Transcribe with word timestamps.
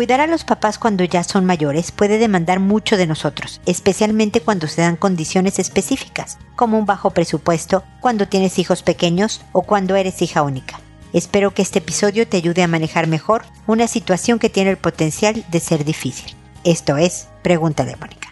Cuidar 0.00 0.22
a 0.22 0.26
los 0.26 0.44
papás 0.44 0.78
cuando 0.78 1.04
ya 1.04 1.22
son 1.22 1.44
mayores 1.44 1.92
puede 1.92 2.16
demandar 2.16 2.58
mucho 2.58 2.96
de 2.96 3.06
nosotros, 3.06 3.60
especialmente 3.66 4.40
cuando 4.40 4.66
se 4.66 4.80
dan 4.80 4.96
condiciones 4.96 5.58
específicas, 5.58 6.38
como 6.56 6.78
un 6.78 6.86
bajo 6.86 7.10
presupuesto, 7.10 7.84
cuando 8.00 8.26
tienes 8.26 8.58
hijos 8.58 8.82
pequeños 8.82 9.42
o 9.52 9.60
cuando 9.60 9.96
eres 9.96 10.22
hija 10.22 10.40
única. 10.40 10.80
Espero 11.12 11.52
que 11.52 11.60
este 11.60 11.80
episodio 11.80 12.26
te 12.26 12.38
ayude 12.38 12.62
a 12.62 12.66
manejar 12.66 13.08
mejor 13.08 13.42
una 13.66 13.88
situación 13.88 14.38
que 14.38 14.48
tiene 14.48 14.70
el 14.70 14.78
potencial 14.78 15.44
de 15.50 15.60
ser 15.60 15.84
difícil. 15.84 16.34
Esto 16.64 16.96
es, 16.96 17.28
pregúntale 17.42 17.94
Mónica. 17.96 18.30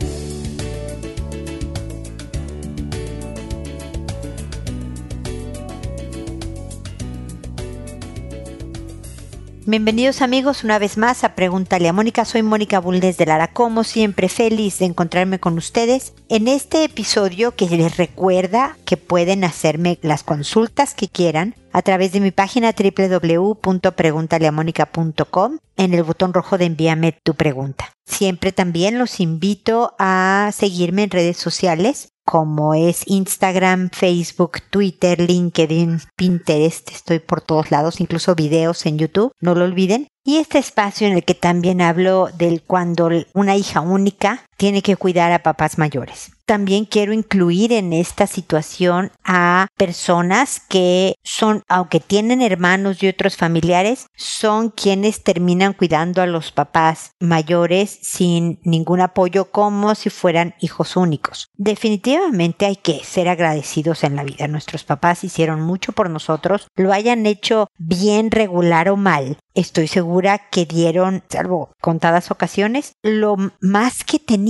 Bienvenidos 9.70 10.22
amigos 10.22 10.64
una 10.64 10.78
vez 10.78 10.96
más 10.96 11.24
a 11.24 11.34
Pregúntale 11.34 11.90
a 11.90 11.92
Mónica. 11.92 12.24
Soy 12.24 12.42
Mónica 12.42 12.78
Bulnes 12.78 13.18
de 13.18 13.26
Lara, 13.26 13.52
como 13.52 13.84
siempre 13.84 14.30
feliz 14.30 14.78
de 14.78 14.86
encontrarme 14.86 15.40
con 15.40 15.58
ustedes 15.58 16.14
en 16.30 16.48
este 16.48 16.84
episodio 16.84 17.54
que 17.54 17.68
les 17.68 17.98
recuerda 17.98 18.78
que 18.86 18.96
pueden 18.96 19.44
hacerme 19.44 19.98
las 20.00 20.22
consultas 20.22 20.94
que 20.94 21.08
quieran 21.08 21.54
a 21.70 21.82
través 21.82 22.12
de 22.12 22.20
mi 22.20 22.30
página 22.30 22.72
www.preguntaleamónica.com 22.72 25.58
en 25.76 25.92
el 25.92 26.02
botón 26.02 26.32
rojo 26.32 26.56
de 26.56 26.64
envíame 26.64 27.12
tu 27.22 27.34
pregunta. 27.34 27.92
Siempre 28.06 28.52
también 28.52 28.98
los 28.98 29.20
invito 29.20 29.94
a 29.98 30.48
seguirme 30.54 31.02
en 31.02 31.10
redes 31.10 31.36
sociales 31.36 32.08
como 32.28 32.74
es 32.74 33.04
Instagram, 33.06 33.88
Facebook, 33.90 34.58
Twitter, 34.68 35.18
LinkedIn, 35.18 36.02
Pinterest, 36.14 36.90
estoy 36.90 37.20
por 37.20 37.40
todos 37.40 37.70
lados, 37.70 38.02
incluso 38.02 38.34
videos 38.34 38.84
en 38.84 38.98
YouTube, 38.98 39.32
no 39.40 39.54
lo 39.54 39.64
olviden. 39.64 40.08
Y 40.26 40.36
este 40.36 40.58
espacio 40.58 41.06
en 41.06 41.14
el 41.14 41.24
que 41.24 41.32
también 41.32 41.80
hablo 41.80 42.28
del 42.36 42.60
cuando 42.60 43.08
una 43.32 43.56
hija 43.56 43.80
única 43.80 44.44
tiene 44.58 44.82
que 44.82 44.96
cuidar 44.96 45.32
a 45.32 45.42
papás 45.42 45.78
mayores. 45.78 46.32
También 46.48 46.86
quiero 46.86 47.12
incluir 47.12 47.74
en 47.74 47.92
esta 47.92 48.26
situación 48.26 49.12
a 49.22 49.66
personas 49.76 50.60
que 50.60 51.14
son, 51.22 51.62
aunque 51.68 52.00
tienen 52.00 52.40
hermanos 52.40 53.02
y 53.02 53.08
otros 53.08 53.36
familiares, 53.36 54.06
son 54.16 54.70
quienes 54.70 55.22
terminan 55.22 55.74
cuidando 55.74 56.22
a 56.22 56.26
los 56.26 56.50
papás 56.50 57.10
mayores 57.20 57.98
sin 58.00 58.60
ningún 58.64 59.02
apoyo 59.02 59.50
como 59.50 59.94
si 59.94 60.08
fueran 60.08 60.54
hijos 60.58 60.96
únicos. 60.96 61.48
Definitivamente 61.54 62.64
hay 62.64 62.76
que 62.76 63.04
ser 63.04 63.28
agradecidos 63.28 64.02
en 64.02 64.16
la 64.16 64.24
vida. 64.24 64.48
Nuestros 64.48 64.84
papás 64.84 65.24
hicieron 65.24 65.60
mucho 65.60 65.92
por 65.92 66.08
nosotros, 66.08 66.66
lo 66.76 66.94
hayan 66.94 67.26
hecho 67.26 67.68
bien, 67.76 68.30
regular 68.30 68.88
o 68.88 68.96
mal. 68.96 69.36
Estoy 69.54 69.88
segura 69.88 70.38
que 70.50 70.64
dieron, 70.64 71.24
salvo 71.28 71.72
contadas 71.80 72.30
ocasiones, 72.30 72.92
lo 73.02 73.36
más 73.60 74.04
que 74.04 74.18
tenían, 74.18 74.47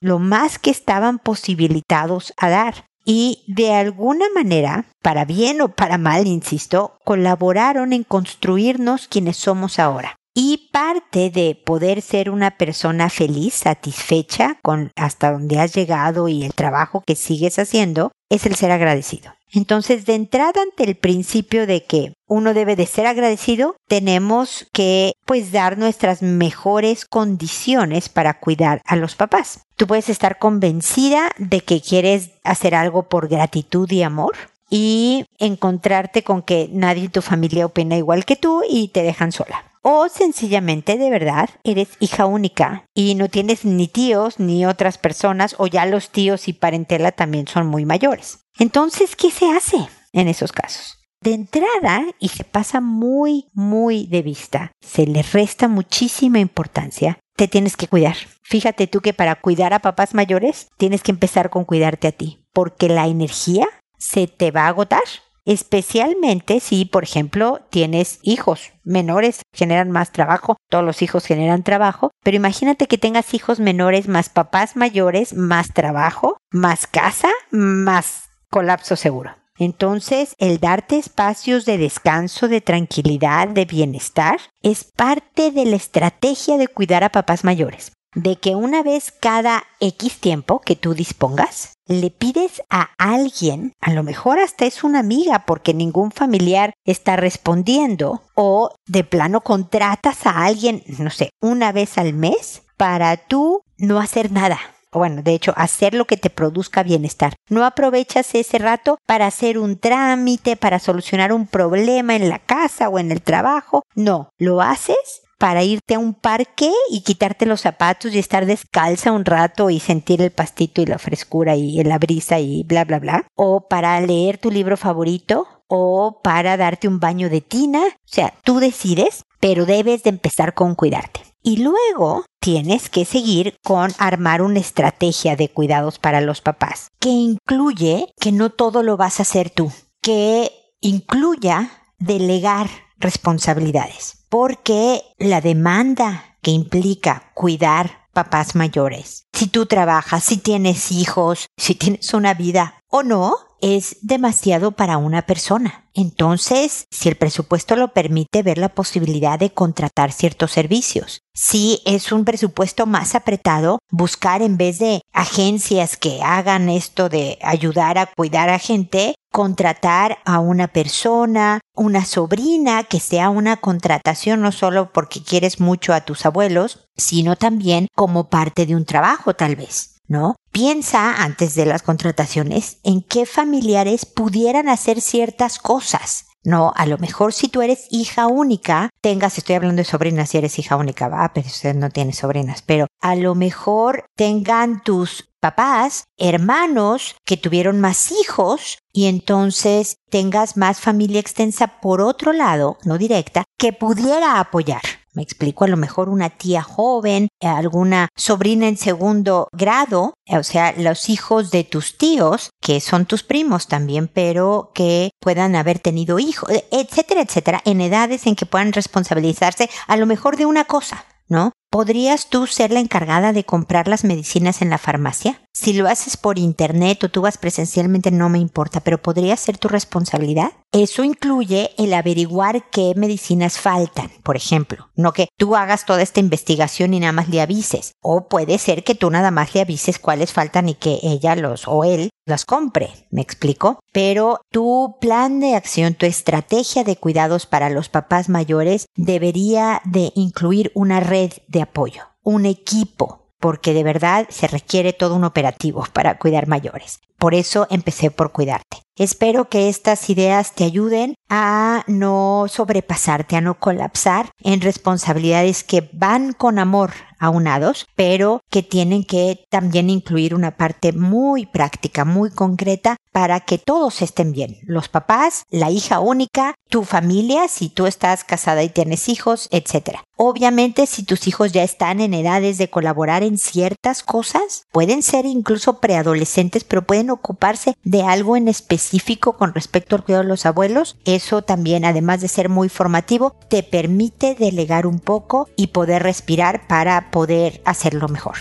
lo 0.00 0.18
más 0.18 0.58
que 0.58 0.70
estaban 0.70 1.18
posibilitados 1.18 2.32
a 2.36 2.48
dar 2.48 2.86
y 3.04 3.42
de 3.48 3.72
alguna 3.72 4.26
manera, 4.34 4.86
para 5.02 5.24
bien 5.24 5.60
o 5.62 5.68
para 5.74 5.98
mal, 5.98 6.26
insisto, 6.26 6.98
colaboraron 7.04 7.92
en 7.92 8.04
construirnos 8.04 9.08
quienes 9.08 9.36
somos 9.36 9.78
ahora. 9.78 10.19
Y 10.34 10.68
parte 10.72 11.30
de 11.30 11.60
poder 11.64 12.02
ser 12.02 12.30
una 12.30 12.52
persona 12.52 13.10
feliz, 13.10 13.54
satisfecha 13.54 14.58
con 14.62 14.92
hasta 14.94 15.32
donde 15.32 15.58
has 15.58 15.74
llegado 15.74 16.28
y 16.28 16.44
el 16.44 16.54
trabajo 16.54 17.02
que 17.04 17.16
sigues 17.16 17.58
haciendo, 17.58 18.12
es 18.30 18.46
el 18.46 18.54
ser 18.54 18.70
agradecido. 18.70 19.32
Entonces, 19.52 20.06
de 20.06 20.14
entrada 20.14 20.62
ante 20.62 20.84
el 20.84 20.94
principio 20.94 21.66
de 21.66 21.84
que 21.84 22.12
uno 22.28 22.54
debe 22.54 22.76
de 22.76 22.86
ser 22.86 23.06
agradecido, 23.06 23.74
tenemos 23.88 24.68
que 24.72 25.14
pues 25.26 25.50
dar 25.50 25.76
nuestras 25.76 26.22
mejores 26.22 27.04
condiciones 27.04 28.08
para 28.08 28.38
cuidar 28.38 28.80
a 28.84 28.94
los 28.94 29.16
papás. 29.16 29.62
Tú 29.76 29.88
puedes 29.88 30.08
estar 30.08 30.38
convencida 30.38 31.30
de 31.38 31.60
que 31.62 31.80
quieres 31.80 32.30
hacer 32.44 32.76
algo 32.76 33.08
por 33.08 33.28
gratitud 33.28 33.90
y 33.90 34.02
amor 34.02 34.36
y 34.70 35.24
encontrarte 35.38 36.22
con 36.22 36.42
que 36.42 36.68
nadie 36.70 37.06
en 37.06 37.10
tu 37.10 37.22
familia 37.22 37.66
opina 37.66 37.96
igual 37.96 38.24
que 38.24 38.36
tú 38.36 38.62
y 38.68 38.88
te 38.88 39.02
dejan 39.02 39.32
sola. 39.32 39.69
O 39.82 40.08
sencillamente 40.10 40.98
de 40.98 41.08
verdad 41.08 41.48
eres 41.64 41.88
hija 42.00 42.26
única 42.26 42.84
y 42.94 43.14
no 43.14 43.28
tienes 43.28 43.64
ni 43.64 43.88
tíos 43.88 44.38
ni 44.38 44.66
otras 44.66 44.98
personas 44.98 45.54
o 45.56 45.66
ya 45.66 45.86
los 45.86 46.10
tíos 46.10 46.48
y 46.48 46.52
parentela 46.52 47.12
también 47.12 47.48
son 47.48 47.66
muy 47.66 47.86
mayores. 47.86 48.40
Entonces, 48.58 49.16
¿qué 49.16 49.30
se 49.30 49.50
hace 49.50 49.88
en 50.12 50.28
esos 50.28 50.52
casos? 50.52 50.98
De 51.22 51.32
entrada, 51.32 52.02
y 52.18 52.28
se 52.28 52.44
pasa 52.44 52.80
muy, 52.80 53.46
muy 53.52 54.06
de 54.06 54.22
vista, 54.22 54.72
se 54.80 55.06
le 55.06 55.22
resta 55.22 55.68
muchísima 55.68 56.38
importancia, 56.38 57.18
te 57.36 57.46
tienes 57.46 57.76
que 57.76 57.88
cuidar. 57.88 58.16
Fíjate 58.42 58.86
tú 58.86 59.00
que 59.00 59.12
para 59.12 59.34
cuidar 59.34 59.74
a 59.74 59.80
papás 59.80 60.14
mayores 60.14 60.68
tienes 60.78 61.02
que 61.02 61.12
empezar 61.12 61.50
con 61.50 61.64
cuidarte 61.64 62.08
a 62.08 62.12
ti, 62.12 62.46
porque 62.54 62.88
la 62.88 63.06
energía 63.06 63.66
se 63.98 64.28
te 64.28 64.50
va 64.50 64.62
a 64.62 64.68
agotar 64.68 65.02
especialmente 65.50 66.60
si, 66.60 66.84
por 66.84 67.02
ejemplo, 67.02 67.60
tienes 67.70 68.20
hijos 68.22 68.70
menores, 68.84 69.42
generan 69.52 69.90
más 69.90 70.12
trabajo, 70.12 70.56
todos 70.68 70.84
los 70.84 71.02
hijos 71.02 71.26
generan 71.26 71.64
trabajo, 71.64 72.12
pero 72.22 72.36
imagínate 72.36 72.86
que 72.86 72.98
tengas 72.98 73.34
hijos 73.34 73.58
menores 73.58 74.06
más 74.06 74.28
papás 74.28 74.76
mayores, 74.76 75.34
más 75.34 75.74
trabajo, 75.74 76.36
más 76.52 76.86
casa, 76.86 77.30
más 77.50 78.28
colapso 78.48 78.94
seguro. 78.94 79.34
Entonces, 79.58 80.36
el 80.38 80.60
darte 80.60 80.98
espacios 80.98 81.64
de 81.64 81.78
descanso, 81.78 82.46
de 82.46 82.60
tranquilidad, 82.60 83.48
de 83.48 83.64
bienestar, 83.64 84.38
es 84.62 84.84
parte 84.84 85.50
de 85.50 85.64
la 85.64 85.74
estrategia 85.74 86.58
de 86.58 86.68
cuidar 86.68 87.02
a 87.02 87.10
papás 87.10 87.42
mayores 87.42 87.90
de 88.14 88.36
que 88.36 88.54
una 88.54 88.82
vez 88.82 89.12
cada 89.12 89.64
X 89.78 90.18
tiempo 90.18 90.60
que 90.60 90.76
tú 90.76 90.94
dispongas, 90.94 91.74
le 91.86 92.10
pides 92.10 92.62
a 92.70 92.90
alguien, 92.98 93.72
a 93.80 93.92
lo 93.92 94.02
mejor 94.02 94.38
hasta 94.38 94.64
es 94.64 94.84
una 94.84 95.00
amiga 95.00 95.44
porque 95.46 95.74
ningún 95.74 96.10
familiar 96.10 96.72
está 96.84 97.16
respondiendo, 97.16 98.22
o 98.34 98.74
de 98.86 99.04
plano 99.04 99.40
contratas 99.42 100.26
a 100.26 100.44
alguien, 100.44 100.82
no 100.98 101.10
sé, 101.10 101.30
una 101.40 101.72
vez 101.72 101.98
al 101.98 102.12
mes 102.12 102.62
para 102.76 103.16
tú 103.16 103.62
no 103.76 104.00
hacer 104.00 104.32
nada. 104.32 104.58
Bueno, 104.92 105.22
de 105.22 105.34
hecho, 105.34 105.52
hacer 105.56 105.94
lo 105.94 106.04
que 106.06 106.16
te 106.16 106.30
produzca 106.30 106.82
bienestar. 106.82 107.34
No 107.48 107.64
aprovechas 107.64 108.34
ese 108.34 108.58
rato 108.58 108.98
para 109.06 109.26
hacer 109.26 109.56
un 109.56 109.78
trámite, 109.78 110.56
para 110.56 110.80
solucionar 110.80 111.32
un 111.32 111.46
problema 111.46 112.16
en 112.16 112.28
la 112.28 112.40
casa 112.40 112.88
o 112.88 112.98
en 112.98 113.12
el 113.12 113.22
trabajo. 113.22 113.82
No, 113.94 114.30
lo 114.36 114.60
haces 114.60 115.22
para 115.40 115.62
irte 115.62 115.94
a 115.94 115.98
un 115.98 116.12
parque 116.12 116.70
y 116.90 117.00
quitarte 117.00 117.46
los 117.46 117.62
zapatos 117.62 118.14
y 118.14 118.18
estar 118.18 118.44
descalza 118.44 119.10
un 119.10 119.24
rato 119.24 119.70
y 119.70 119.80
sentir 119.80 120.20
el 120.20 120.30
pastito 120.30 120.82
y 120.82 120.86
la 120.86 120.98
frescura 120.98 121.56
y 121.56 121.82
la 121.82 121.98
brisa 121.98 122.38
y 122.38 122.62
bla 122.64 122.84
bla 122.84 122.98
bla. 122.98 123.26
O 123.36 123.66
para 123.66 123.98
leer 124.02 124.36
tu 124.36 124.50
libro 124.50 124.76
favorito 124.76 125.48
o 125.66 126.20
para 126.22 126.58
darte 126.58 126.88
un 126.88 127.00
baño 127.00 127.30
de 127.30 127.40
tina. 127.40 127.80
O 127.80 127.90
sea, 128.04 128.34
tú 128.44 128.60
decides, 128.60 129.22
pero 129.40 129.64
debes 129.64 130.02
de 130.02 130.10
empezar 130.10 130.52
con 130.52 130.74
cuidarte. 130.74 131.20
Y 131.42 131.56
luego 131.56 132.26
tienes 132.38 132.90
que 132.90 133.06
seguir 133.06 133.56
con 133.64 133.92
armar 133.96 134.42
una 134.42 134.60
estrategia 134.60 135.36
de 135.36 135.48
cuidados 135.48 135.98
para 135.98 136.20
los 136.20 136.42
papás, 136.42 136.88
que 137.00 137.08
incluye 137.08 138.12
que 138.20 138.30
no 138.30 138.50
todo 138.50 138.82
lo 138.82 138.98
vas 138.98 139.20
a 139.20 139.22
hacer 139.22 139.48
tú, 139.48 139.72
que 140.02 140.52
incluya 140.82 141.70
delegar 141.98 142.68
responsabilidades 142.98 144.19
porque 144.30 145.02
la 145.18 145.42
demanda 145.42 146.36
que 146.40 146.52
implica 146.52 147.30
cuidar 147.34 148.08
papás 148.14 148.54
mayores, 148.54 149.26
si 149.32 149.48
tú 149.48 149.66
trabajas, 149.66 150.24
si 150.24 150.38
tienes 150.38 150.90
hijos, 150.90 151.48
si 151.56 151.74
tienes 151.74 152.14
una 152.14 152.32
vida 152.32 152.82
o 152.88 153.02
no, 153.02 153.36
es 153.62 153.98
demasiado 154.02 154.72
para 154.72 154.98
una 154.98 155.22
persona. 155.22 155.84
Entonces, 155.94 156.84
si 156.90 157.08
el 157.08 157.16
presupuesto 157.16 157.76
lo 157.76 157.92
permite, 157.92 158.42
ver 158.42 158.58
la 158.58 158.68
posibilidad 158.68 159.38
de 159.38 159.50
contratar 159.50 160.12
ciertos 160.12 160.52
servicios. 160.52 161.20
Si 161.34 161.82
es 161.84 162.12
un 162.12 162.24
presupuesto 162.24 162.86
más 162.86 163.14
apretado, 163.14 163.78
buscar 163.90 164.42
en 164.42 164.56
vez 164.56 164.78
de 164.78 165.02
agencias 165.12 165.96
que 165.96 166.20
hagan 166.22 166.68
esto 166.68 167.08
de 167.08 167.38
ayudar 167.42 167.98
a 167.98 168.06
cuidar 168.06 168.50
a 168.50 168.58
gente, 168.58 169.14
contratar 169.32 170.18
a 170.24 170.38
una 170.38 170.68
persona, 170.68 171.60
una 171.74 172.04
sobrina, 172.04 172.84
que 172.84 173.00
sea 173.00 173.30
una 173.30 173.56
contratación 173.56 174.40
no 174.40 174.52
solo 174.52 174.92
porque 174.92 175.22
quieres 175.22 175.60
mucho 175.60 175.92
a 175.92 176.02
tus 176.02 176.24
abuelos, 176.24 176.86
sino 176.96 177.36
también 177.36 177.88
como 177.96 178.28
parte 178.28 178.66
de 178.66 178.76
un 178.76 178.84
trabajo 178.84 179.34
tal 179.34 179.56
vez. 179.56 179.99
¿No? 180.10 180.34
Piensa 180.52 181.22
antes 181.22 181.54
de 181.54 181.64
las 181.64 181.82
contrataciones 181.82 182.80
en 182.82 183.00
qué 183.00 183.24
familiares 183.24 184.04
pudieran 184.04 184.68
hacer 184.68 185.00
ciertas 185.00 185.58
cosas. 185.58 186.26
No, 186.42 186.72
a 186.74 186.86
lo 186.86 186.98
mejor 186.98 187.32
si 187.32 187.48
tú 187.48 187.62
eres 187.62 187.86
hija 187.90 188.26
única, 188.26 188.90
tengas, 189.02 189.38
estoy 189.38 189.56
hablando 189.56 189.80
de 189.80 189.84
sobrinas 189.84 190.30
si 190.30 190.38
eres 190.38 190.58
hija 190.58 190.76
única, 190.76 191.08
va, 191.08 191.32
pero 191.32 191.46
usted 191.46 191.74
no 191.74 191.90
tiene 191.90 192.12
sobrinas, 192.12 192.62
pero 192.62 192.86
a 193.00 193.14
lo 193.14 193.34
mejor 193.34 194.06
tengan 194.16 194.82
tus 194.82 195.28
papás, 195.38 196.04
hermanos 196.16 197.14
que 197.24 197.36
tuvieron 197.36 197.80
más 197.80 198.10
hijos 198.10 198.78
y 198.92 199.06
entonces 199.06 199.96
tengas 200.10 200.56
más 200.56 200.80
familia 200.80 201.20
extensa 201.20 201.80
por 201.80 202.00
otro 202.00 202.32
lado, 202.32 202.78
no 202.84 202.98
directa, 202.98 203.44
que 203.58 203.72
pudiera 203.72 204.40
apoyar. 204.40 204.82
Me 205.12 205.22
explico, 205.22 205.64
a 205.64 205.68
lo 205.68 205.76
mejor 205.76 206.08
una 206.08 206.30
tía 206.30 206.62
joven, 206.62 207.28
alguna 207.40 208.08
sobrina 208.16 208.68
en 208.68 208.76
segundo 208.76 209.48
grado, 209.52 210.14
o 210.28 210.42
sea, 210.42 210.72
los 210.76 211.08
hijos 211.08 211.50
de 211.50 211.64
tus 211.64 211.98
tíos, 211.98 212.50
que 212.60 212.80
son 212.80 213.06
tus 213.06 213.24
primos 213.24 213.66
también, 213.66 214.06
pero 214.06 214.70
que 214.72 215.10
puedan 215.20 215.56
haber 215.56 215.80
tenido 215.80 216.18
hijos, 216.20 216.50
etcétera, 216.70 217.22
etcétera, 217.22 217.60
en 217.64 217.80
edades 217.80 218.26
en 218.26 218.36
que 218.36 218.46
puedan 218.46 218.72
responsabilizarse 218.72 219.68
a 219.88 219.96
lo 219.96 220.06
mejor 220.06 220.36
de 220.36 220.46
una 220.46 220.64
cosa, 220.64 221.04
¿no? 221.28 221.52
¿Podrías 221.70 222.28
tú 222.28 222.46
ser 222.46 222.70
la 222.70 222.80
encargada 222.80 223.32
de 223.32 223.44
comprar 223.44 223.88
las 223.88 224.04
medicinas 224.04 224.62
en 224.62 224.70
la 224.70 224.78
farmacia? 224.78 225.40
Si 225.52 225.72
lo 225.72 225.88
haces 225.88 226.16
por 226.16 226.38
internet 226.38 227.02
o 227.02 227.08
tú 227.08 227.22
vas 227.22 227.36
presencialmente 227.36 228.10
no 228.12 228.28
me 228.28 228.38
importa, 228.38 228.80
pero 228.80 229.02
podría 229.02 229.36
ser 229.36 229.58
tu 229.58 229.66
responsabilidad. 229.66 230.52
Eso 230.72 231.02
incluye 231.02 231.72
el 231.76 231.92
averiguar 231.92 232.70
qué 232.70 232.92
medicinas 232.96 233.58
faltan, 233.58 234.10
por 234.22 234.36
ejemplo. 234.36 234.88
No 234.94 235.12
que 235.12 235.28
tú 235.36 235.56
hagas 235.56 235.86
toda 235.86 236.02
esta 236.02 236.20
investigación 236.20 236.94
y 236.94 237.00
nada 237.00 237.12
más 237.12 237.28
le 237.28 237.40
avises. 237.40 237.92
O 238.00 238.28
puede 238.28 238.58
ser 238.58 238.84
que 238.84 238.94
tú 238.94 239.10
nada 239.10 239.32
más 239.32 239.54
le 239.54 239.62
avises 239.62 239.98
cuáles 239.98 240.32
faltan 240.32 240.68
y 240.68 240.74
que 240.74 241.00
ella 241.02 241.34
los 241.34 241.66
o 241.66 241.82
él 241.82 242.10
las 242.26 242.44
compre. 242.44 243.08
¿Me 243.10 243.20
explico? 243.20 243.80
Pero 243.92 244.40
tu 244.52 244.98
plan 245.00 245.40
de 245.40 245.56
acción, 245.56 245.94
tu 245.94 246.06
estrategia 246.06 246.84
de 246.84 246.96
cuidados 246.96 247.46
para 247.46 247.70
los 247.70 247.88
papás 247.88 248.28
mayores 248.28 248.86
debería 248.94 249.82
de 249.84 250.12
incluir 250.14 250.70
una 250.74 251.00
red 251.00 251.32
de 251.48 251.62
apoyo, 251.62 252.04
un 252.22 252.46
equipo 252.46 253.19
porque 253.40 253.74
de 253.74 253.82
verdad 253.82 254.26
se 254.28 254.46
requiere 254.46 254.92
todo 254.92 255.16
un 255.16 255.24
operativo 255.24 255.84
para 255.92 256.18
cuidar 256.18 256.46
mayores. 256.46 257.00
Por 257.18 257.34
eso 257.34 257.66
empecé 257.70 258.10
por 258.10 258.32
cuidarte. 258.32 258.78
Espero 258.96 259.48
que 259.48 259.68
estas 259.68 260.08
ideas 260.10 260.54
te 260.54 260.64
ayuden 260.64 261.14
a 261.28 261.84
no 261.86 262.46
sobrepasarte, 262.48 263.36
a 263.36 263.40
no 263.40 263.58
colapsar 263.58 264.30
en 264.42 264.60
responsabilidades 264.60 265.64
que 265.64 265.88
van 265.92 266.32
con 266.32 266.58
amor 266.58 266.92
aunados, 267.20 267.86
pero 267.94 268.40
que 268.50 268.64
tienen 268.64 269.04
que 269.04 269.44
también 269.50 269.90
incluir 269.90 270.34
una 270.34 270.56
parte 270.56 270.92
muy 270.92 271.46
práctica, 271.46 272.04
muy 272.04 272.30
concreta 272.30 272.96
para 273.12 273.40
que 273.40 273.58
todos 273.58 274.02
estén 274.02 274.32
bien. 274.32 274.58
Los 274.62 274.88
papás, 274.88 275.44
la 275.50 275.70
hija 275.70 276.00
única, 276.00 276.54
tu 276.68 276.84
familia, 276.84 277.48
si 277.48 277.68
tú 277.68 277.86
estás 277.86 278.24
casada 278.24 278.62
y 278.62 278.68
tienes 278.68 279.08
hijos, 279.08 279.48
etc. 279.50 279.98
Obviamente, 280.16 280.86
si 280.86 281.02
tus 281.02 281.26
hijos 281.26 281.52
ya 281.52 281.62
están 281.62 282.00
en 282.00 282.14
edades 282.14 282.58
de 282.58 282.68
colaborar 282.68 283.22
en 283.22 283.38
ciertas 283.38 284.02
cosas, 284.02 284.66
pueden 284.70 285.02
ser 285.02 285.26
incluso 285.26 285.80
preadolescentes, 285.80 286.62
pero 286.62 286.82
pueden 286.82 287.10
ocuparse 287.10 287.74
de 287.84 288.02
algo 288.02 288.36
en 288.36 288.46
específico 288.46 289.36
con 289.36 289.54
respecto 289.54 289.96
al 289.96 290.04
cuidado 290.04 290.24
de 290.24 290.28
los 290.28 290.46
abuelos. 290.46 290.96
Eso 291.04 291.42
también, 291.42 291.84
además 291.84 292.20
de 292.20 292.28
ser 292.28 292.48
muy 292.48 292.68
formativo, 292.68 293.34
te 293.48 293.62
permite 293.62 294.34
delegar 294.34 294.86
un 294.86 295.00
poco 295.00 295.48
y 295.56 295.68
poder 295.68 296.02
respirar 296.02 296.66
para 296.68 297.09
poder 297.10 297.60
hacerlo 297.64 298.08
mejor. 298.08 298.36